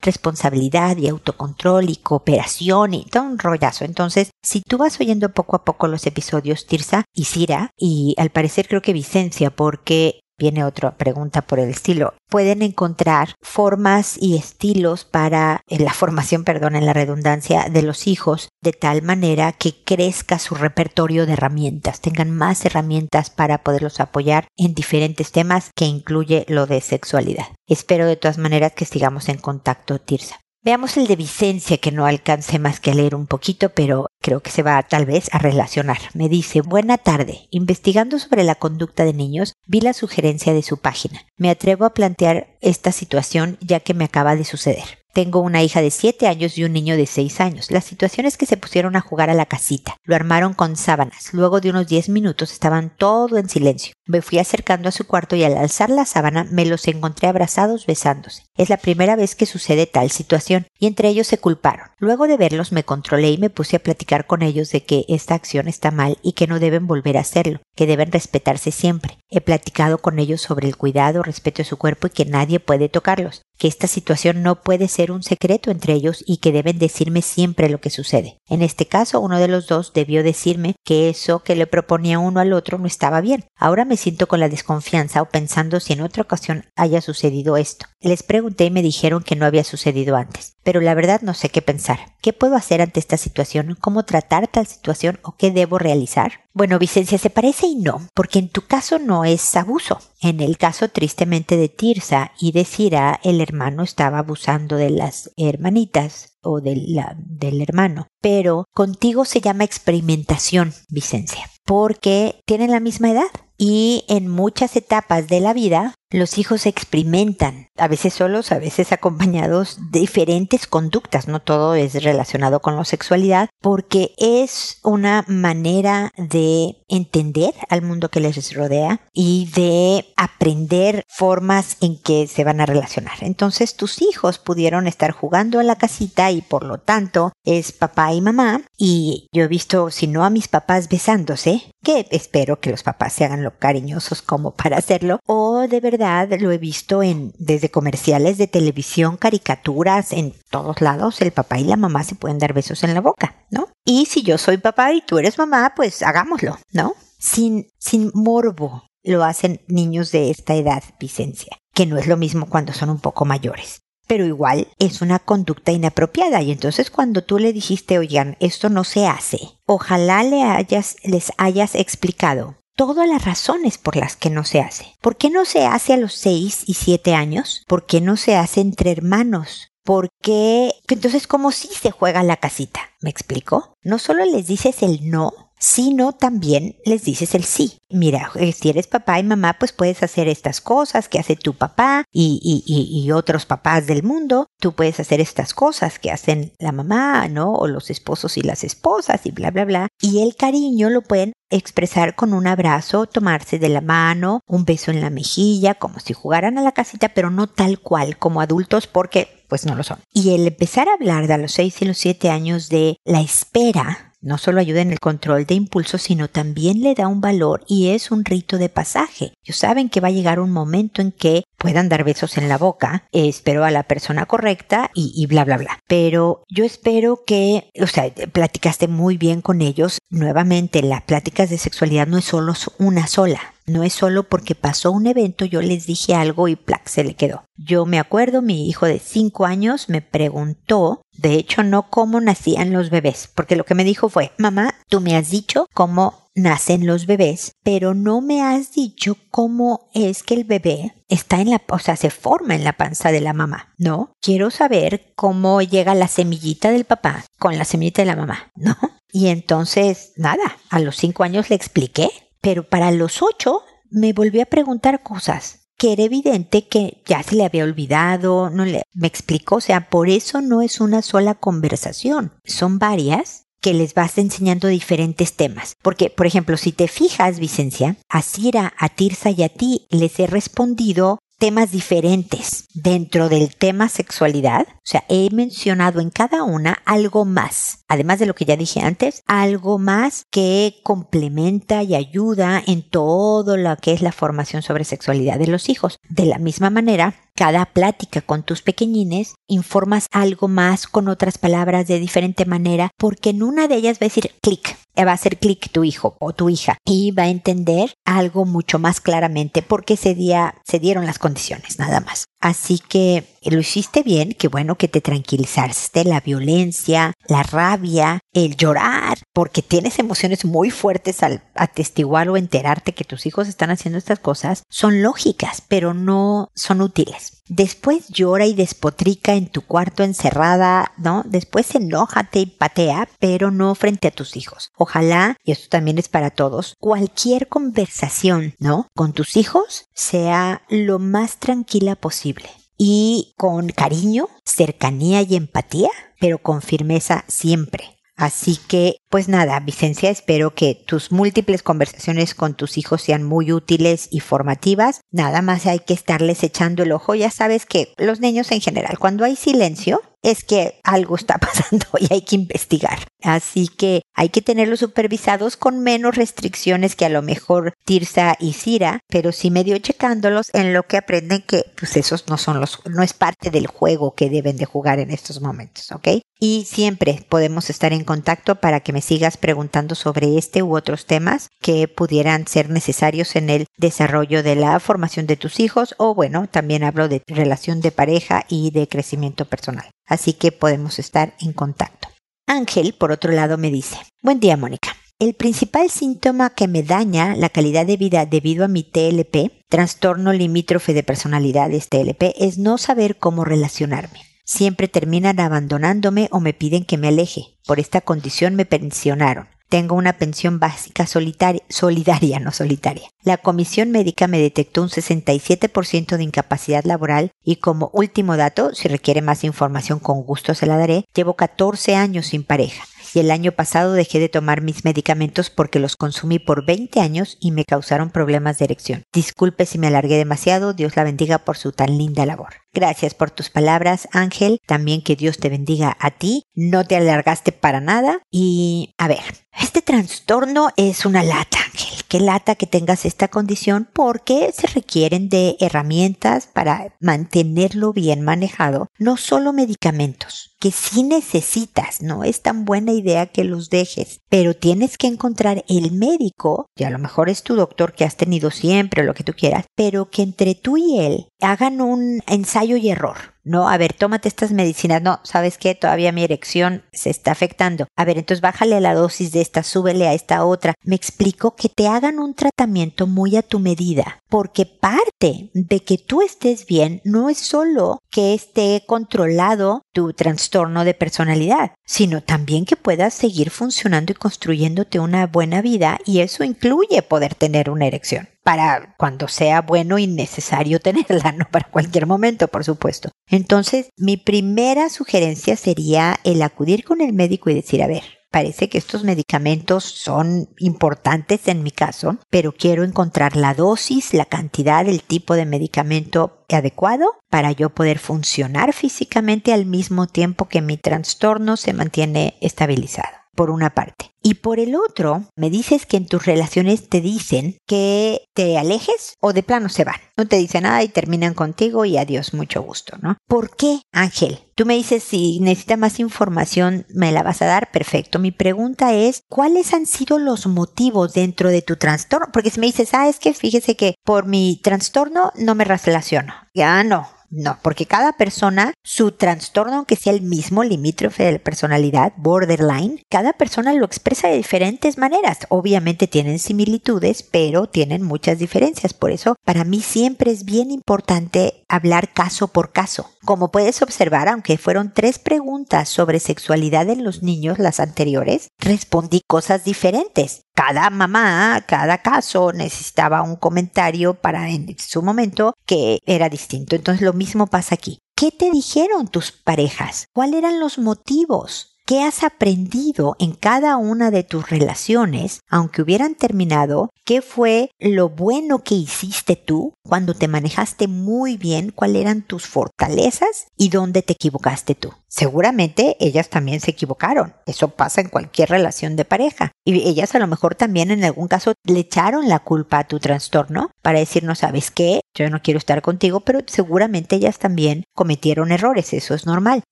responsabilidad 0.00 0.96
y 0.96 1.08
autocontrol 1.08 1.90
y 1.90 1.96
cooperación 1.96 2.94
y 2.94 3.04
todo 3.04 3.24
un 3.24 3.38
rollazo. 3.38 3.84
Entonces, 3.84 4.30
si 4.42 4.62
tú 4.62 4.78
vas 4.78 4.98
oyendo 5.00 5.32
poco 5.32 5.56
a 5.56 5.64
poco 5.64 5.86
los 5.86 6.06
episodios, 6.06 6.66
Tirsa 6.66 7.04
y 7.12 7.24
Cira, 7.24 7.70
y 7.76 8.14
al 8.16 8.30
parecer 8.30 8.68
creo 8.68 8.80
que 8.80 8.94
Vicencia, 8.94 9.50
porque 9.50 10.20
Viene 10.38 10.64
otra 10.64 10.96
pregunta 10.96 11.42
por 11.42 11.60
el 11.60 11.70
estilo. 11.70 12.14
Pueden 12.28 12.62
encontrar 12.62 13.34
formas 13.40 14.16
y 14.20 14.36
estilos 14.36 15.04
para 15.04 15.60
la 15.68 15.92
formación, 15.92 16.44
perdón, 16.44 16.74
en 16.74 16.86
la 16.86 16.92
redundancia 16.92 17.68
de 17.70 17.82
los 17.82 18.06
hijos, 18.06 18.48
de 18.60 18.72
tal 18.72 19.02
manera 19.02 19.52
que 19.52 19.74
crezca 19.84 20.38
su 20.38 20.54
repertorio 20.54 21.26
de 21.26 21.34
herramientas, 21.34 22.00
tengan 22.00 22.30
más 22.30 22.64
herramientas 22.64 23.30
para 23.30 23.58
poderlos 23.58 24.00
apoyar 24.00 24.48
en 24.56 24.74
diferentes 24.74 25.32
temas 25.32 25.70
que 25.76 25.84
incluye 25.84 26.44
lo 26.48 26.66
de 26.66 26.80
sexualidad. 26.80 27.46
Espero 27.66 28.06
de 28.06 28.16
todas 28.16 28.38
maneras 28.38 28.72
que 28.72 28.84
sigamos 28.84 29.28
en 29.28 29.38
contacto, 29.38 30.00
Tirsa. 30.00 30.43
Veamos 30.64 30.96
el 30.96 31.06
de 31.06 31.16
Vicencia, 31.16 31.76
que 31.76 31.92
no 31.92 32.06
alcance 32.06 32.58
más 32.58 32.80
que 32.80 32.90
a 32.90 32.94
leer 32.94 33.14
un 33.14 33.26
poquito, 33.26 33.68
pero 33.68 34.06
creo 34.22 34.40
que 34.40 34.50
se 34.50 34.62
va 34.62 34.82
tal 34.82 35.04
vez 35.04 35.28
a 35.32 35.38
relacionar. 35.38 35.98
Me 36.14 36.30
dice, 36.30 36.62
buena 36.62 36.96
tarde. 36.96 37.48
Investigando 37.50 38.18
sobre 38.18 38.44
la 38.44 38.54
conducta 38.54 39.04
de 39.04 39.12
niños, 39.12 39.52
vi 39.66 39.82
la 39.82 39.92
sugerencia 39.92 40.54
de 40.54 40.62
su 40.62 40.78
página. 40.78 41.20
Me 41.36 41.50
atrevo 41.50 41.84
a 41.84 41.92
plantear 41.92 42.56
esta 42.62 42.92
situación 42.92 43.58
ya 43.60 43.80
que 43.80 43.92
me 43.92 44.06
acaba 44.06 44.36
de 44.36 44.44
suceder. 44.44 45.04
Tengo 45.12 45.40
una 45.40 45.62
hija 45.62 45.80
de 45.80 45.92
7 45.92 46.26
años 46.26 46.58
y 46.58 46.64
un 46.64 46.72
niño 46.72 46.96
de 46.96 47.06
6 47.06 47.40
años. 47.40 47.70
La 47.70 47.80
situación 47.80 48.26
es 48.26 48.36
que 48.36 48.46
se 48.46 48.56
pusieron 48.56 48.96
a 48.96 49.00
jugar 49.00 49.30
a 49.30 49.34
la 49.34 49.46
casita. 49.46 49.96
Lo 50.02 50.16
armaron 50.16 50.54
con 50.54 50.76
sábanas. 50.76 51.32
Luego 51.32 51.60
de 51.60 51.70
unos 51.70 51.86
10 51.86 52.08
minutos 52.08 52.52
estaban 52.52 52.90
todo 52.96 53.36
en 53.36 53.48
silencio. 53.48 53.94
Me 54.06 54.20
fui 54.20 54.38
acercando 54.38 54.90
a 54.90 54.92
su 54.92 55.06
cuarto 55.06 55.34
y 55.34 55.44
al 55.44 55.56
alzar 55.56 55.88
la 55.88 56.04
sábana 56.04 56.44
me 56.50 56.66
los 56.66 56.86
encontré 56.88 57.26
abrazados 57.26 57.86
besándose. 57.86 58.42
Es 58.54 58.68
la 58.68 58.76
primera 58.76 59.16
vez 59.16 59.34
que 59.34 59.46
sucede 59.46 59.86
tal 59.86 60.10
situación 60.10 60.66
y 60.78 60.86
entre 60.86 61.08
ellos 61.08 61.26
se 61.26 61.38
culparon. 61.38 61.88
Luego 61.98 62.26
de 62.26 62.36
verlos 62.36 62.70
me 62.70 62.84
controlé 62.84 63.30
y 63.30 63.38
me 63.38 63.48
puse 63.48 63.76
a 63.76 63.82
platicar 63.82 64.26
con 64.26 64.42
ellos 64.42 64.70
de 64.70 64.84
que 64.84 65.06
esta 65.08 65.34
acción 65.34 65.68
está 65.68 65.90
mal 65.90 66.18
y 66.22 66.32
que 66.32 66.46
no 66.46 66.60
deben 66.60 66.86
volver 66.86 67.16
a 67.16 67.22
hacerlo, 67.22 67.60
que 67.74 67.86
deben 67.86 68.12
respetarse 68.12 68.72
siempre. 68.72 69.18
He 69.30 69.40
platicado 69.40 69.96
con 69.96 70.18
ellos 70.18 70.42
sobre 70.42 70.68
el 70.68 70.76
cuidado, 70.76 71.22
respeto 71.22 71.62
de 71.62 71.68
su 71.68 71.78
cuerpo 71.78 72.08
y 72.08 72.10
que 72.10 72.26
nadie 72.26 72.60
puede 72.60 72.90
tocarlos 72.90 73.42
que 73.58 73.68
esta 73.68 73.86
situación 73.86 74.42
no 74.42 74.62
puede 74.62 74.88
ser 74.88 75.12
un 75.12 75.22
secreto 75.22 75.70
entre 75.70 75.94
ellos 75.94 76.24
y 76.26 76.38
que 76.38 76.52
deben 76.52 76.78
decirme 76.78 77.22
siempre 77.22 77.68
lo 77.68 77.80
que 77.80 77.90
sucede. 77.90 78.38
En 78.48 78.62
este 78.62 78.86
caso, 78.86 79.20
uno 79.20 79.38
de 79.38 79.48
los 79.48 79.66
dos 79.66 79.92
debió 79.92 80.22
decirme 80.22 80.74
que 80.84 81.08
eso 81.08 81.42
que 81.42 81.56
le 81.56 81.66
proponía 81.66 82.18
uno 82.18 82.40
al 82.40 82.52
otro 82.52 82.78
no 82.78 82.86
estaba 82.86 83.20
bien. 83.20 83.44
Ahora 83.56 83.84
me 83.84 83.93
siento 83.96 84.26
con 84.26 84.40
la 84.40 84.48
desconfianza 84.48 85.22
o 85.22 85.28
pensando 85.28 85.80
si 85.80 85.92
en 85.92 86.00
otra 86.00 86.22
ocasión 86.22 86.66
haya 86.76 87.00
sucedido 87.00 87.56
esto. 87.56 87.86
Les 88.00 88.22
pregunté 88.22 88.64
y 88.64 88.70
me 88.70 88.82
dijeron 88.82 89.22
que 89.22 89.36
no 89.36 89.46
había 89.46 89.64
sucedido 89.64 90.16
antes, 90.16 90.56
pero 90.62 90.80
la 90.80 90.94
verdad 90.94 91.20
no 91.22 91.34
sé 91.34 91.48
qué 91.48 91.62
pensar. 91.62 92.14
¿Qué 92.20 92.32
puedo 92.32 92.56
hacer 92.56 92.82
ante 92.82 93.00
esta 93.00 93.16
situación? 93.16 93.76
¿Cómo 93.80 94.04
tratar 94.04 94.48
tal 94.48 94.66
situación 94.66 95.20
o 95.22 95.36
qué 95.36 95.50
debo 95.50 95.78
realizar? 95.78 96.44
Bueno, 96.52 96.78
Vicencia, 96.78 97.18
se 97.18 97.30
parece 97.30 97.66
y 97.66 97.74
no, 97.76 98.06
porque 98.14 98.38
en 98.38 98.48
tu 98.48 98.62
caso 98.62 98.98
no 98.98 99.24
es 99.24 99.56
abuso. 99.56 99.98
En 100.20 100.40
el 100.40 100.56
caso 100.56 100.88
tristemente 100.88 101.56
de 101.56 101.68
Tirsa 101.68 102.32
y 102.38 102.52
de 102.52 102.64
Cira, 102.64 103.20
el 103.24 103.40
hermano 103.40 103.82
estaba 103.82 104.18
abusando 104.18 104.76
de 104.76 104.90
las 104.90 105.32
hermanitas 105.36 106.38
o 106.42 106.60
del 106.60 107.60
hermano. 107.60 108.06
Pero 108.20 108.66
contigo 108.72 109.24
se 109.24 109.40
llama 109.40 109.64
experimentación, 109.64 110.72
Vicencia, 110.88 111.50
porque 111.64 112.40
tienen 112.46 112.70
la 112.70 112.80
misma 112.80 113.10
edad 113.10 113.30
y 113.58 114.04
en 114.08 114.28
muchas 114.28 114.76
etapas 114.76 115.28
de 115.28 115.40
la 115.40 115.52
vida 115.52 115.94
los 116.14 116.38
hijos 116.38 116.66
experimentan, 116.66 117.68
a 117.76 117.88
veces 117.88 118.14
solos, 118.14 118.52
a 118.52 118.58
veces 118.58 118.92
acompañados, 118.92 119.78
diferentes 119.90 120.68
conductas, 120.68 121.26
no 121.26 121.42
todo 121.42 121.74
es 121.74 122.04
relacionado 122.04 122.60
con 122.60 122.76
la 122.76 122.84
sexualidad, 122.84 123.48
porque 123.60 124.14
es 124.16 124.78
una 124.84 125.24
manera 125.26 126.12
de 126.16 126.76
entender 126.88 127.52
al 127.68 127.82
mundo 127.82 128.10
que 128.10 128.20
les 128.20 128.54
rodea 128.54 129.00
y 129.12 129.50
de 129.56 130.06
aprender 130.16 131.02
formas 131.08 131.78
en 131.80 132.00
que 132.00 132.28
se 132.28 132.44
van 132.44 132.60
a 132.60 132.66
relacionar. 132.66 133.16
Entonces 133.20 133.76
tus 133.76 134.00
hijos 134.00 134.38
pudieron 134.38 134.86
estar 134.86 135.10
jugando 135.10 135.58
a 135.58 135.64
la 135.64 135.76
casita 135.76 136.30
y 136.30 136.42
por 136.42 136.64
lo 136.64 136.78
tanto 136.78 137.32
es 137.42 137.72
papá 137.72 138.12
y 138.12 138.20
mamá 138.20 138.62
y 138.78 139.26
yo 139.32 139.42
he 139.42 139.48
visto, 139.48 139.90
si 139.90 140.06
no 140.06 140.24
a 140.24 140.30
mis 140.30 140.46
papás 140.46 140.88
besándose, 140.88 141.62
que 141.82 142.06
espero 142.10 142.60
que 142.60 142.70
los 142.70 142.84
papás 142.84 143.14
se 143.14 143.24
hagan 143.24 143.42
lo 143.42 143.58
cariñosos 143.58 144.22
como 144.22 144.52
para 144.52 144.78
hacerlo, 144.78 145.18
o 145.26 145.66
de 145.66 145.80
verdad 145.80 146.03
lo 146.40 146.50
he 146.52 146.58
visto 146.58 147.02
en 147.02 147.32
desde 147.38 147.70
comerciales 147.70 148.38
de 148.38 148.46
televisión, 148.46 149.16
caricaturas, 149.16 150.12
en 150.12 150.34
todos 150.50 150.80
lados 150.80 151.20
el 151.20 151.32
papá 151.32 151.58
y 151.58 151.64
la 151.64 151.76
mamá 151.76 152.04
se 152.04 152.14
pueden 152.14 152.38
dar 152.38 152.52
besos 152.52 152.82
en 152.84 152.94
la 152.94 153.00
boca, 153.00 153.46
¿no? 153.50 153.68
Y 153.84 154.06
si 154.06 154.22
yo 154.22 154.38
soy 154.38 154.58
papá 154.58 154.92
y 154.92 155.02
tú 155.02 155.18
eres 155.18 155.38
mamá, 155.38 155.72
pues 155.76 156.02
hagámoslo, 156.02 156.58
¿no? 156.72 156.94
Sin, 157.18 157.68
sin 157.78 158.10
morbo 158.14 158.84
lo 159.02 159.24
hacen 159.24 159.60
niños 159.68 160.12
de 160.12 160.30
esta 160.30 160.54
edad, 160.54 160.82
Vicencia, 160.98 161.58
que 161.74 161.86
no 161.86 161.98
es 161.98 162.06
lo 162.06 162.16
mismo 162.16 162.46
cuando 162.48 162.72
son 162.72 162.90
un 162.90 163.00
poco 163.00 163.24
mayores 163.24 163.80
pero 164.06 164.26
igual 164.26 164.68
es 164.78 165.02
una 165.02 165.18
conducta 165.18 165.72
inapropiada 165.72 166.42
y 166.42 166.52
entonces 166.52 166.90
cuando 166.90 167.22
tú 167.22 167.38
le 167.38 167.52
dijiste, 167.52 167.98
oigan, 167.98 168.36
esto 168.40 168.68
no 168.68 168.84
se 168.84 169.06
hace, 169.06 169.38
ojalá 169.66 170.22
le 170.22 170.42
hayas, 170.42 170.96
les 171.04 171.32
hayas 171.38 171.74
explicado 171.74 172.56
todas 172.76 173.08
las 173.08 173.24
razones 173.24 173.78
por 173.78 173.96
las 173.96 174.16
que 174.16 174.30
no 174.30 174.44
se 174.44 174.60
hace. 174.60 174.94
¿Por 175.00 175.16
qué 175.16 175.30
no 175.30 175.44
se 175.44 175.66
hace 175.66 175.92
a 175.92 175.96
los 175.96 176.14
6 176.14 176.64
y 176.66 176.74
7 176.74 177.14
años? 177.14 177.64
¿Por 177.66 177.86
qué 177.86 178.00
no 178.00 178.16
se 178.16 178.36
hace 178.36 178.60
entre 178.60 178.90
hermanos? 178.90 179.70
porque 179.84 180.72
entonces 180.88 181.26
como 181.26 181.52
si 181.52 181.68
se 181.68 181.90
juega 181.90 182.22
la 182.22 182.38
casita, 182.38 182.80
¿me 183.00 183.10
explico? 183.10 183.76
No 183.82 183.98
solo 183.98 184.24
les 184.24 184.46
dices 184.46 184.82
el 184.82 185.10
no, 185.10 185.43
sino 185.58 186.12
también 186.12 186.76
les 186.84 187.04
dices 187.04 187.34
el 187.34 187.44
sí. 187.44 187.78
Mira, 187.90 188.30
eh, 188.34 188.52
si 188.52 188.70
eres 188.70 188.86
papá 188.86 189.18
y 189.18 189.22
mamá, 189.22 189.56
pues 189.58 189.72
puedes 189.72 190.02
hacer 190.02 190.28
estas 190.28 190.60
cosas 190.60 191.08
que 191.08 191.18
hace 191.18 191.36
tu 191.36 191.54
papá 191.54 192.04
y, 192.12 192.62
y, 192.66 193.10
otros 193.12 193.46
papás 193.46 193.86
del 193.86 194.02
mundo. 194.02 194.48
Tú 194.58 194.72
puedes 194.72 194.98
hacer 194.98 195.20
estas 195.20 195.54
cosas 195.54 195.98
que 195.98 196.10
hacen 196.10 196.52
la 196.58 196.72
mamá, 196.72 197.28
¿no? 197.28 197.52
O 197.52 197.68
los 197.68 197.90
esposos 197.90 198.36
y 198.36 198.42
las 198.42 198.64
esposas 198.64 199.26
y 199.26 199.30
bla, 199.30 199.50
bla, 199.50 199.64
bla. 199.64 199.88
Y 200.00 200.22
el 200.22 200.34
cariño 200.34 200.90
lo 200.90 201.02
pueden 201.02 201.32
expresar 201.50 202.16
con 202.16 202.34
un 202.34 202.46
abrazo, 202.48 203.06
tomarse 203.06 203.58
de 203.58 203.68
la 203.68 203.80
mano, 203.80 204.40
un 204.46 204.64
beso 204.64 204.90
en 204.90 205.00
la 205.00 205.10
mejilla, 205.10 205.74
como 205.74 206.00
si 206.00 206.12
jugaran 206.12 206.58
a 206.58 206.62
la 206.62 206.72
casita, 206.72 207.10
pero 207.10 207.30
no 207.30 207.46
tal 207.46 207.78
cual 207.78 208.18
como 208.18 208.40
adultos 208.40 208.86
porque 208.88 209.44
pues 209.48 209.66
no 209.66 209.76
lo 209.76 209.84
son. 209.84 210.00
Y 210.12 210.34
el 210.34 210.48
empezar 210.48 210.88
a 210.88 210.94
hablar 210.94 211.28
de 211.28 211.38
los 211.38 211.52
6 211.52 211.82
y 211.82 211.84
los 211.84 211.98
7 211.98 212.30
años 212.30 212.68
de 212.68 212.96
la 213.04 213.20
espera 213.20 214.13
no 214.24 214.38
solo 214.38 214.60
ayuda 214.60 214.80
en 214.80 214.90
el 214.90 215.00
control 215.00 215.44
de 215.46 215.54
impulsos, 215.54 216.02
sino 216.02 216.28
también 216.28 216.80
le 216.80 216.94
da 216.94 217.06
un 217.08 217.20
valor 217.20 217.62
y 217.68 217.90
es 217.90 218.10
un 218.10 218.24
rito 218.24 218.58
de 218.58 218.68
pasaje. 218.68 219.34
Ellos 219.44 219.56
saben 219.56 219.88
que 219.88 220.00
va 220.00 220.08
a 220.08 220.12
llegar 220.12 220.40
un 220.40 220.50
momento 220.50 221.02
en 221.02 221.12
que 221.12 221.44
puedan 221.58 221.88
dar 221.88 222.04
besos 222.04 222.36
en 222.38 222.48
la 222.48 222.58
boca, 222.58 223.04
espero 223.12 223.64
a 223.64 223.70
la 223.70 223.84
persona 223.84 224.26
correcta 224.26 224.90
y, 224.94 225.12
y, 225.14 225.26
bla, 225.26 225.44
bla, 225.44 225.58
bla. 225.58 225.78
Pero 225.86 226.42
yo 226.48 226.64
espero 226.64 227.22
que, 227.26 227.70
o 227.80 227.86
sea, 227.86 228.12
platicaste 228.32 228.88
muy 228.88 229.16
bien 229.16 229.42
con 229.42 229.62
ellos. 229.62 229.98
Nuevamente, 230.10 230.82
las 230.82 231.02
pláticas 231.02 231.50
de 231.50 231.58
sexualidad 231.58 232.06
no 232.06 232.18
es 232.18 232.24
solo 232.24 232.54
una 232.78 233.06
sola. 233.06 233.53
No 233.66 233.82
es 233.82 233.94
solo 233.94 234.24
porque 234.24 234.54
pasó 234.54 234.90
un 234.92 235.06
evento, 235.06 235.44
yo 235.44 235.62
les 235.62 235.86
dije 235.86 236.14
algo 236.14 236.48
y 236.48 236.56
plac, 236.56 236.86
se 236.86 237.04
le 237.04 237.14
quedó. 237.14 237.44
Yo 237.56 237.86
me 237.86 237.98
acuerdo, 237.98 238.42
mi 238.42 238.68
hijo 238.68 238.86
de 238.86 238.98
5 238.98 239.46
años 239.46 239.88
me 239.88 240.02
preguntó, 240.02 241.00
de 241.12 241.34
hecho 241.34 241.62
no 241.62 241.88
cómo 241.88 242.20
nacían 242.20 242.72
los 242.72 242.90
bebés, 242.90 243.30
porque 243.34 243.56
lo 243.56 243.64
que 243.64 243.74
me 243.74 243.84
dijo 243.84 244.08
fue, 244.08 244.32
mamá, 244.38 244.74
tú 244.88 245.00
me 245.00 245.16
has 245.16 245.30
dicho 245.30 245.66
cómo 245.72 246.24
nacen 246.34 246.86
los 246.86 247.06
bebés, 247.06 247.52
pero 247.62 247.94
no 247.94 248.20
me 248.20 248.42
has 248.42 248.72
dicho 248.72 249.16
cómo 249.30 249.88
es 249.94 250.22
que 250.22 250.34
el 250.34 250.44
bebé 250.44 250.94
está 251.08 251.40
en 251.40 251.50
la, 251.50 251.62
o 251.70 251.78
sea, 251.78 251.96
se 251.96 252.10
forma 252.10 252.54
en 252.54 252.64
la 252.64 252.72
panza 252.72 253.12
de 253.12 253.20
la 253.20 253.32
mamá, 253.32 253.72
¿no? 253.78 254.12
Quiero 254.20 254.50
saber 254.50 255.12
cómo 255.14 255.62
llega 255.62 255.94
la 255.94 256.08
semillita 256.08 256.70
del 256.70 256.84
papá 256.84 257.24
con 257.38 257.56
la 257.56 257.64
semillita 257.64 258.02
de 258.02 258.06
la 258.06 258.16
mamá, 258.16 258.50
¿no? 258.56 258.76
Y 259.12 259.28
entonces, 259.28 260.12
nada, 260.16 260.58
a 260.70 260.80
los 260.80 260.96
cinco 260.96 261.22
años 261.22 261.48
le 261.48 261.54
expliqué 261.54 262.10
pero 262.44 262.62
para 262.62 262.90
los 262.90 263.22
ocho 263.22 263.62
me 263.90 264.12
volvió 264.12 264.42
a 264.42 264.46
preguntar 264.46 265.02
cosas 265.02 265.70
que 265.78 265.94
era 265.94 266.04
evidente 266.04 266.68
que 266.68 267.02
ya 267.06 267.22
se 267.22 267.34
le 267.34 267.44
había 267.44 267.64
olvidado, 267.64 268.50
no 268.50 268.64
le 268.64 268.82
me 268.92 269.08
explicó, 269.08 269.56
o 269.56 269.60
sea, 269.60 269.88
por 269.88 270.08
eso 270.08 270.40
no 270.40 270.62
es 270.62 270.80
una 270.80 271.02
sola 271.02 271.34
conversación, 271.34 272.32
son 272.44 272.78
varias 272.78 273.46
que 273.60 273.72
les 273.72 273.94
vas 273.94 274.18
enseñando 274.18 274.68
diferentes 274.68 275.32
temas. 275.32 275.74
Porque, 275.80 276.10
por 276.10 276.26
ejemplo, 276.26 276.58
si 276.58 276.70
te 276.72 276.86
fijas, 276.86 277.38
Vicencia, 277.38 277.96
a 278.10 278.20
Cira, 278.20 278.74
a 278.78 278.90
Tirsa 278.90 279.30
y 279.30 279.42
a 279.42 279.48
ti 279.48 279.86
les 279.88 280.20
he 280.20 280.26
respondido 280.26 281.18
temas 281.44 281.72
diferentes 281.72 282.64
dentro 282.72 283.28
del 283.28 283.54
tema 283.54 283.90
sexualidad. 283.90 284.62
O 284.62 284.80
sea, 284.82 285.04
he 285.10 285.28
mencionado 285.28 286.00
en 286.00 286.08
cada 286.08 286.42
una 286.42 286.78
algo 286.86 287.26
más, 287.26 287.84
además 287.86 288.18
de 288.18 288.24
lo 288.24 288.34
que 288.34 288.46
ya 288.46 288.56
dije 288.56 288.80
antes, 288.80 289.22
algo 289.26 289.78
más 289.78 290.24
que 290.30 290.76
complementa 290.82 291.82
y 291.82 291.96
ayuda 291.96 292.62
en 292.66 292.80
todo 292.80 293.58
lo 293.58 293.76
que 293.76 293.92
es 293.92 294.00
la 294.00 294.12
formación 294.12 294.62
sobre 294.62 294.84
sexualidad 294.84 295.38
de 295.38 295.48
los 295.48 295.68
hijos. 295.68 295.98
De 296.08 296.24
la 296.24 296.38
misma 296.38 296.70
manera, 296.70 297.14
cada 297.34 297.66
plática 297.66 298.22
con 298.22 298.42
tus 298.42 298.62
pequeñines 298.62 299.34
informas 299.46 300.06
algo 300.12 300.48
más 300.48 300.86
con 300.86 301.08
otras 301.08 301.36
palabras 301.36 301.86
de 301.86 301.98
diferente 301.98 302.46
manera, 302.46 302.90
porque 302.96 303.30
en 303.30 303.42
una 303.42 303.68
de 303.68 303.74
ellas 303.74 303.98
va 303.98 304.06
a 304.06 304.08
decir 304.08 304.30
clic, 304.40 304.78
va 305.02 305.10
a 305.10 305.14
hacer 305.14 305.38
clic 305.38 305.70
tu 305.72 305.82
hijo 305.82 306.16
o 306.20 306.32
tu 306.32 306.48
hija 306.48 306.78
y 306.84 307.10
va 307.10 307.24
a 307.24 307.28
entender 307.28 307.94
algo 308.04 308.44
mucho 308.44 308.78
más 308.78 309.00
claramente 309.00 309.62
porque 309.62 309.94
ese 309.94 310.14
día 310.14 310.54
se 310.64 310.78
dieron 310.78 311.06
las 311.06 311.18
condiciones, 311.18 311.78
nada 311.78 312.00
más. 312.00 312.26
Así 312.40 312.78
que 312.78 313.24
lo 313.42 313.58
hiciste 313.58 314.02
bien, 314.02 314.34
qué 314.38 314.48
bueno 314.48 314.76
que 314.76 314.86
te 314.86 315.00
tranquilizaste, 315.00 316.04
la 316.04 316.20
violencia, 316.20 317.14
la 317.26 317.42
rabia, 317.42 318.20
el 318.34 318.56
llorar, 318.56 319.18
porque 319.32 319.62
tienes 319.62 319.98
emociones 319.98 320.44
muy 320.44 320.70
fuertes 320.70 321.22
al 321.22 321.42
atestiguar 321.54 322.28
o 322.28 322.36
enterarte 322.36 322.92
que 322.92 323.04
tus 323.04 323.24
hijos 323.24 323.48
están 323.48 323.70
haciendo 323.70 323.98
estas 323.98 324.18
cosas, 324.18 324.62
son 324.68 325.02
lógicas, 325.02 325.62
pero 325.66 325.94
no 325.94 326.50
son 326.54 326.82
útiles. 326.82 327.42
Después 327.48 328.08
llora 328.08 328.46
y 328.46 328.54
despotrica 328.54 329.34
en 329.34 329.48
tu 329.48 329.62
cuarto 329.62 330.02
encerrada, 330.02 330.92
¿no? 330.96 331.22
Después 331.26 331.74
enójate 331.74 332.40
y 332.40 332.46
patea, 332.46 333.08
pero 333.18 333.50
no 333.50 333.74
frente 333.74 334.08
a 334.08 334.12
tus 334.12 334.36
hijos. 334.36 334.70
Ojalá, 334.76 335.36
y 335.44 335.52
esto 335.52 335.68
también 335.68 335.98
es 335.98 336.08
para 336.08 336.30
todos, 336.30 336.74
cualquier 336.80 337.48
conversación, 337.48 338.54
¿no? 338.58 338.88
Con 338.94 339.12
tus 339.12 339.36
hijos 339.36 339.86
sea 339.94 340.62
lo 340.68 340.98
más 340.98 341.36
tranquila 341.36 341.96
posible 341.96 342.48
y 342.78 343.34
con 343.36 343.68
cariño, 343.68 344.28
cercanía 344.44 345.22
y 345.22 345.36
empatía, 345.36 345.90
pero 346.18 346.38
con 346.38 346.62
firmeza 346.62 347.24
siempre. 347.28 347.93
Así 348.16 348.58
que, 348.68 348.96
pues 349.08 349.28
nada, 349.28 349.58
Vicencia, 349.60 350.10
espero 350.10 350.54
que 350.54 350.74
tus 350.86 351.10
múltiples 351.10 351.62
conversaciones 351.62 352.34
con 352.34 352.54
tus 352.54 352.78
hijos 352.78 353.02
sean 353.02 353.24
muy 353.24 353.52
útiles 353.52 354.08
y 354.10 354.20
formativas. 354.20 355.00
Nada 355.10 355.42
más 355.42 355.66
hay 355.66 355.80
que 355.80 355.94
estarles 355.94 356.42
echando 356.44 356.84
el 356.84 356.92
ojo. 356.92 357.14
Ya 357.14 357.30
sabes 357.30 357.66
que 357.66 357.92
los 357.96 358.20
niños 358.20 358.52
en 358.52 358.60
general, 358.60 358.98
cuando 358.98 359.24
hay 359.24 359.34
silencio, 359.34 360.00
es 360.22 360.44
que 360.44 360.80
algo 360.84 361.16
está 361.16 361.38
pasando 361.38 361.86
y 361.98 362.12
hay 362.12 362.22
que 362.22 362.36
investigar. 362.36 362.98
Así 363.24 363.68
que 363.68 364.02
hay 364.14 364.28
que 364.28 364.42
tenerlos 364.42 364.80
supervisados 364.80 365.56
con 365.56 365.80
menos 365.80 366.14
restricciones 366.14 366.94
que 366.94 367.06
a 367.06 367.08
lo 367.08 367.22
mejor 367.22 367.74
Tirsa 367.84 368.36
y 368.38 368.52
Cira, 368.52 369.00
pero 369.08 369.32
sí 369.32 369.50
medio 369.50 369.78
checándolos 369.78 370.50
en 370.52 370.72
lo 370.72 370.84
que 370.84 370.98
aprenden 370.98 371.42
que 371.42 371.64
pues 371.76 371.96
esos 371.96 372.28
no 372.28 372.38
son 372.38 372.60
los, 372.60 372.80
no 372.86 373.02
es 373.02 373.14
parte 373.14 373.50
del 373.50 373.66
juego 373.66 374.14
que 374.14 374.30
deben 374.30 374.56
de 374.56 374.66
jugar 374.66 374.98
en 374.98 375.10
estos 375.10 375.40
momentos, 375.40 375.90
¿ok? 375.90 376.08
Y 376.38 376.66
siempre 376.66 377.24
podemos 377.28 377.70
estar 377.70 377.92
en 377.92 378.04
contacto 378.04 378.56
para 378.56 378.80
que 378.80 378.92
me 378.92 379.00
sigas 379.00 379.38
preguntando 379.38 379.94
sobre 379.94 380.36
este 380.36 380.62
u 380.62 380.76
otros 380.76 381.06
temas 381.06 381.48
que 381.60 381.88
pudieran 381.88 382.46
ser 382.46 382.68
necesarios 382.68 383.34
en 383.36 383.48
el 383.48 383.66
desarrollo 383.78 384.42
de 384.42 384.56
la 384.56 384.78
formación 384.80 385.26
de 385.26 385.36
tus 385.36 385.60
hijos 385.60 385.94
o 385.98 386.14
bueno, 386.14 386.46
también 386.50 386.84
hablo 386.84 387.08
de 387.08 387.22
relación 387.26 387.80
de 387.80 387.90
pareja 387.90 388.44
y 388.48 388.70
de 388.70 388.86
crecimiento 388.86 389.46
personal 389.46 389.86
así 390.06 390.34
que 390.34 390.52
podemos 390.52 390.98
estar 390.98 391.34
en 391.40 391.52
contacto. 391.52 392.13
Ángel, 392.46 392.94
por 392.94 393.10
otro 393.10 393.32
lado, 393.32 393.56
me 393.56 393.70
dice, 393.70 393.96
Buen 394.22 394.38
día, 394.38 394.56
Mónica. 394.56 394.94
El 395.18 395.34
principal 395.34 395.90
síntoma 395.90 396.50
que 396.50 396.68
me 396.68 396.82
daña 396.82 397.36
la 397.36 397.48
calidad 397.48 397.86
de 397.86 397.96
vida 397.96 398.26
debido 398.26 398.64
a 398.64 398.68
mi 398.68 398.82
TLP, 398.82 399.64
trastorno 399.68 400.32
limítrofe 400.32 400.92
de 400.92 401.02
personalidades 401.02 401.88
TLP, 401.88 402.34
es 402.38 402.58
no 402.58 402.76
saber 402.78 403.16
cómo 403.16 403.44
relacionarme. 403.44 404.20
Siempre 404.44 404.88
terminan 404.88 405.40
abandonándome 405.40 406.28
o 406.32 406.40
me 406.40 406.52
piden 406.52 406.84
que 406.84 406.98
me 406.98 407.08
aleje. 407.08 407.56
Por 407.66 407.80
esta 407.80 408.02
condición 408.02 408.56
me 408.56 408.66
pensionaron. 408.66 409.48
Tengo 409.70 409.94
una 409.94 410.18
pensión 410.18 410.58
básica 410.58 411.06
solidaria, 411.06 412.40
no 412.40 412.52
solitaria. 412.52 413.08
La 413.24 413.38
comisión 413.38 413.90
médica 413.90 414.26
me 414.26 414.38
detectó 414.38 414.82
un 414.82 414.90
67% 414.90 416.18
de 416.18 416.22
incapacidad 416.22 416.84
laboral 416.84 417.30
y 417.42 417.56
como 417.56 417.88
último 417.94 418.36
dato, 418.36 418.74
si 418.74 418.86
requiere 418.86 419.22
más 419.22 419.44
información 419.44 419.98
con 419.98 420.24
gusto 420.24 420.54
se 420.54 420.66
la 420.66 420.76
daré, 420.76 421.06
llevo 421.14 421.32
14 421.32 421.96
años 421.96 422.26
sin 422.26 422.44
pareja 422.44 422.84
y 423.14 423.20
el 423.20 423.30
año 423.30 423.52
pasado 423.52 423.92
dejé 423.92 424.18
de 424.18 424.28
tomar 424.28 424.60
mis 424.60 424.84
medicamentos 424.84 425.48
porque 425.48 425.78
los 425.78 425.96
consumí 425.96 426.38
por 426.38 426.66
20 426.66 427.00
años 427.00 427.36
y 427.40 427.52
me 427.52 427.64
causaron 427.64 428.10
problemas 428.10 428.58
de 428.58 428.64
erección. 428.64 429.04
Disculpe 429.12 429.66
si 429.66 429.78
me 429.78 429.86
alargué 429.86 430.16
demasiado, 430.16 430.74
Dios 430.74 430.96
la 430.96 431.04
bendiga 431.04 431.38
por 431.38 431.56
su 431.56 431.72
tan 431.72 431.96
linda 431.96 432.26
labor. 432.26 432.54
Gracias 432.72 433.14
por 433.14 433.30
tus 433.30 433.50
palabras, 433.50 434.08
Ángel. 434.12 434.60
También 434.66 435.00
que 435.00 435.14
Dios 435.14 435.38
te 435.38 435.48
bendiga 435.48 435.96
a 436.00 436.10
ti. 436.10 436.42
No 436.54 436.84
te 436.84 436.96
alargaste 436.96 437.52
para 437.52 437.80
nada. 437.80 438.20
Y 438.32 438.94
a 438.98 439.06
ver, 439.06 439.22
este 439.60 439.80
trastorno 439.80 440.70
es 440.76 441.06
una 441.06 441.22
lata, 441.22 441.58
Ángel. 441.72 442.02
Qué 442.08 442.18
lata 442.18 442.56
que 442.56 442.66
tengas 442.66 443.04
esta 443.14 443.28
condición 443.28 443.88
porque 443.92 444.50
se 444.52 444.66
requieren 444.66 445.28
de 445.28 445.56
herramientas 445.60 446.48
para 446.52 446.96
mantenerlo 446.98 447.92
bien 447.92 448.22
manejado, 448.22 448.88
no 448.98 449.16
solo 449.16 449.52
medicamentos 449.52 450.53
que 450.64 450.70
sí 450.70 451.02
necesitas, 451.02 452.00
no 452.00 452.24
es 452.24 452.40
tan 452.40 452.64
buena 452.64 452.92
idea 452.92 453.26
que 453.26 453.44
los 453.44 453.68
dejes, 453.68 454.22
pero 454.30 454.56
tienes 454.56 454.96
que 454.96 455.06
encontrar 455.06 455.62
el 455.68 455.92
médico, 455.92 456.70
y 456.74 456.84
a 456.84 456.90
lo 456.90 456.98
mejor 456.98 457.28
es 457.28 457.42
tu 457.42 457.54
doctor 457.54 457.92
que 457.92 458.06
has 458.06 458.16
tenido 458.16 458.50
siempre 458.50 459.04
lo 459.04 459.12
que 459.12 459.24
tú 459.24 459.34
quieras, 459.34 459.66
pero 459.74 460.08
que 460.08 460.22
entre 460.22 460.54
tú 460.54 460.78
y 460.78 461.00
él 461.00 461.26
hagan 461.42 461.82
un 461.82 462.22
ensayo 462.26 462.78
y 462.78 462.88
error 462.88 463.34
No, 463.46 463.68
a 463.68 463.76
ver, 463.76 463.92
tómate 463.92 464.26
estas 464.26 464.52
medicinas. 464.52 465.02
No, 465.02 465.20
¿sabes 465.22 465.58
qué? 465.58 465.74
Todavía 465.74 466.12
mi 466.12 466.24
erección 466.24 466.82
se 466.92 467.10
está 467.10 467.32
afectando. 467.32 467.86
A 467.94 468.06
ver, 468.06 468.16
entonces 468.16 468.40
bájale 468.40 468.80
la 468.80 468.94
dosis 468.94 469.32
de 469.32 469.42
esta, 469.42 469.62
súbele 469.62 470.08
a 470.08 470.14
esta 470.14 470.46
otra. 470.46 470.72
Me 470.82 470.96
explico 470.96 471.54
que 471.54 471.68
te 471.68 471.86
hagan 471.86 472.18
un 472.20 472.32
tratamiento 472.32 473.06
muy 473.06 473.36
a 473.36 473.42
tu 473.42 473.58
medida, 473.58 474.20
porque 474.30 474.64
parte 474.64 475.50
de 475.52 475.80
que 475.80 475.98
tú 475.98 476.22
estés 476.22 476.64
bien 476.64 477.02
no 477.04 477.28
es 477.28 477.36
solo 477.36 477.98
que 478.10 478.32
esté 478.32 478.82
controlado 478.86 479.82
tu 479.92 480.14
trastorno 480.14 480.53
de 480.54 480.94
personalidad, 480.94 481.72
sino 481.84 482.22
también 482.22 482.64
que 482.64 482.76
puedas 482.76 483.12
seguir 483.12 483.50
funcionando 483.50 484.12
y 484.12 484.14
construyéndote 484.14 485.00
una 485.00 485.26
buena 485.26 485.62
vida 485.62 485.98
y 486.06 486.20
eso 486.20 486.44
incluye 486.44 487.02
poder 487.02 487.34
tener 487.34 487.70
una 487.70 487.86
erección 487.86 488.28
para 488.44 488.94
cuando 488.96 489.26
sea 489.26 489.62
bueno 489.62 489.98
y 489.98 490.06
necesario 490.06 490.78
tenerla, 490.80 491.32
no 491.32 491.46
para 491.50 491.68
cualquier 491.68 492.06
momento, 492.06 492.46
por 492.46 492.62
supuesto. 492.64 493.10
Entonces, 493.28 493.88
mi 493.96 494.16
primera 494.16 494.90
sugerencia 494.90 495.56
sería 495.56 496.20
el 496.22 496.40
acudir 496.42 496.84
con 496.84 497.00
el 497.00 497.12
médico 497.12 497.50
y 497.50 497.54
decir, 497.54 497.82
a 497.82 497.88
ver, 497.88 498.04
parece 498.34 498.68
que 498.68 498.78
estos 498.78 499.04
medicamentos 499.04 499.84
son 499.84 500.48
importantes 500.58 501.46
en 501.46 501.62
mi 501.62 501.70
caso, 501.70 502.18
pero 502.30 502.50
quiero 502.50 502.82
encontrar 502.82 503.36
la 503.36 503.54
dosis, 503.54 504.12
la 504.12 504.24
cantidad, 504.24 504.88
el 504.88 505.04
tipo 505.04 505.34
de 505.34 505.46
medicamento 505.46 506.44
adecuado 506.50 507.14
para 507.30 507.52
yo 507.52 507.70
poder 507.70 508.00
funcionar 508.00 508.72
físicamente 508.72 509.52
al 509.52 509.66
mismo 509.66 510.08
tiempo 510.08 510.48
que 510.48 510.62
mi 510.62 510.76
trastorno 510.76 511.56
se 511.56 511.74
mantiene 511.74 512.36
estabilizado 512.40 513.23
por 513.34 513.50
una 513.50 513.70
parte. 513.70 514.14
Y 514.26 514.34
por 514.34 514.58
el 514.58 514.74
otro, 514.74 515.24
me 515.36 515.50
dices 515.50 515.84
que 515.84 515.98
en 515.98 516.06
tus 516.06 516.24
relaciones 516.24 516.88
te 516.88 517.02
dicen 517.02 517.58
que 517.66 518.24
te 518.32 518.56
alejes 518.56 519.16
o 519.20 519.34
de 519.34 519.42
plano 519.42 519.68
se 519.68 519.84
van. 519.84 520.00
No 520.16 520.26
te 520.26 520.36
dicen 520.36 520.62
nada 520.62 520.82
y 520.82 520.88
terminan 520.88 521.34
contigo 521.34 521.84
y 521.84 521.98
adiós, 521.98 522.32
mucho 522.32 522.62
gusto, 522.62 522.96
¿no? 523.02 523.18
¿Por 523.28 523.54
qué, 523.54 523.82
Ángel? 523.92 524.38
Tú 524.54 524.64
me 524.64 524.76
dices 524.76 525.02
si 525.02 525.40
necesitas 525.40 525.78
más 525.78 526.00
información, 526.00 526.86
me 526.88 527.12
la 527.12 527.22
vas 527.22 527.42
a 527.42 527.46
dar, 527.46 527.70
perfecto. 527.70 528.18
Mi 528.18 528.30
pregunta 528.30 528.94
es, 528.94 529.24
¿cuáles 529.28 529.74
han 529.74 529.84
sido 529.84 530.18
los 530.18 530.46
motivos 530.46 531.12
dentro 531.12 531.50
de 531.50 531.60
tu 531.60 531.76
trastorno? 531.76 532.28
Porque 532.32 532.50
si 532.50 532.60
me 532.60 532.66
dices, 532.66 532.94
ah, 532.94 533.08
es 533.08 533.18
que 533.18 533.34
fíjese 533.34 533.76
que 533.76 533.94
por 534.04 534.26
mi 534.26 534.58
trastorno 534.62 535.32
no 535.36 535.54
me 535.54 535.64
relaciono. 535.64 536.32
Ya 536.54 536.82
no, 536.82 537.08
no, 537.36 537.58
porque 537.62 537.86
cada 537.86 538.12
persona, 538.12 538.74
su 538.84 539.10
trastorno, 539.10 539.74
aunque 539.74 539.96
sea 539.96 540.12
el 540.12 540.22
mismo 540.22 540.62
limítrofe 540.62 541.24
de 541.24 541.32
la 541.32 541.38
personalidad, 541.40 542.12
borderline, 542.16 543.02
cada 543.10 543.32
persona 543.32 543.74
lo 543.74 543.84
expresa 543.84 544.28
de 544.28 544.36
diferentes 544.36 544.98
maneras. 544.98 545.38
Obviamente 545.48 546.06
tienen 546.06 546.38
similitudes, 546.38 547.24
pero 547.24 547.66
tienen 547.66 548.04
muchas 548.04 548.38
diferencias. 548.38 548.94
Por 548.94 549.10
eso, 549.10 549.34
para 549.44 549.64
mí 549.64 549.80
siempre 549.80 550.30
es 550.30 550.44
bien 550.44 550.70
importante 550.70 551.64
hablar 551.68 552.12
caso 552.12 552.48
por 552.48 552.70
caso. 552.70 553.10
Como 553.24 553.50
puedes 553.50 553.80
observar, 553.80 554.28
aunque 554.28 554.58
fueron 554.58 554.92
tres 554.92 555.18
preguntas 555.18 555.88
sobre 555.88 556.20
sexualidad 556.20 556.90
en 556.90 557.04
los 557.04 557.22
niños, 557.22 557.58
las 557.58 557.80
anteriores, 557.80 558.48
respondí 558.58 559.22
cosas 559.26 559.64
diferentes. 559.64 560.42
Cada 560.54 560.90
mamá, 560.90 561.64
cada 561.66 561.98
caso 562.02 562.52
necesitaba 562.52 563.22
un 563.22 563.36
comentario 563.36 564.12
para 564.12 564.50
en 564.50 564.76
su 564.78 565.02
momento 565.02 565.54
que 565.64 566.00
era 566.04 566.28
distinto. 566.28 566.76
Entonces 566.76 567.00
lo 567.00 567.14
mismo 567.14 567.46
pasa 567.46 567.74
aquí. 567.74 567.98
¿Qué 568.14 568.30
te 568.30 568.50
dijeron 568.50 569.08
tus 569.08 569.32
parejas? 569.32 570.06
¿Cuáles 570.12 570.40
eran 570.40 570.60
los 570.60 570.78
motivos? 570.78 571.73
¿Qué 571.86 572.02
has 572.02 572.24
aprendido 572.24 573.14
en 573.18 573.34
cada 573.34 573.76
una 573.76 574.10
de 574.10 574.22
tus 574.22 574.48
relaciones, 574.48 575.40
aunque 575.50 575.82
hubieran 575.82 576.14
terminado? 576.14 576.88
¿Qué 577.04 577.20
fue 577.20 577.70
lo 577.78 578.08
bueno 578.08 578.60
que 578.60 578.74
hiciste 578.74 579.36
tú 579.36 579.74
cuando 579.86 580.14
te 580.14 580.26
manejaste 580.26 580.88
muy 580.88 581.36
bien? 581.36 581.72
¿Cuáles 581.72 582.00
eran 582.00 582.22
tus 582.22 582.46
fortalezas 582.46 583.48
y 583.58 583.68
dónde 583.68 584.00
te 584.00 584.14
equivocaste 584.14 584.74
tú? 584.74 584.94
Seguramente 585.14 585.96
ellas 586.00 586.28
también 586.28 586.58
se 586.58 586.72
equivocaron. 586.72 587.34
Eso 587.46 587.68
pasa 587.68 588.00
en 588.00 588.08
cualquier 588.08 588.48
relación 588.48 588.96
de 588.96 589.04
pareja. 589.04 589.52
Y 589.64 589.88
ellas 589.88 590.12
a 590.16 590.18
lo 590.18 590.26
mejor 590.26 590.56
también 590.56 590.90
en 590.90 591.04
algún 591.04 591.28
caso 591.28 591.52
le 591.62 591.78
echaron 591.78 592.28
la 592.28 592.40
culpa 592.40 592.80
a 592.80 592.88
tu 592.88 592.98
trastorno 592.98 593.70
para 593.80 594.00
decir, 594.00 594.24
no 594.24 594.34
sabes 594.34 594.72
qué, 594.72 595.02
yo 595.14 595.30
no 595.30 595.40
quiero 595.40 595.58
estar 595.58 595.82
contigo, 595.82 596.18
pero 596.18 596.40
seguramente 596.48 597.14
ellas 597.14 597.38
también 597.38 597.84
cometieron 597.94 598.50
errores, 598.50 598.92
eso 598.92 599.14
es 599.14 599.24
normal. 599.24 599.62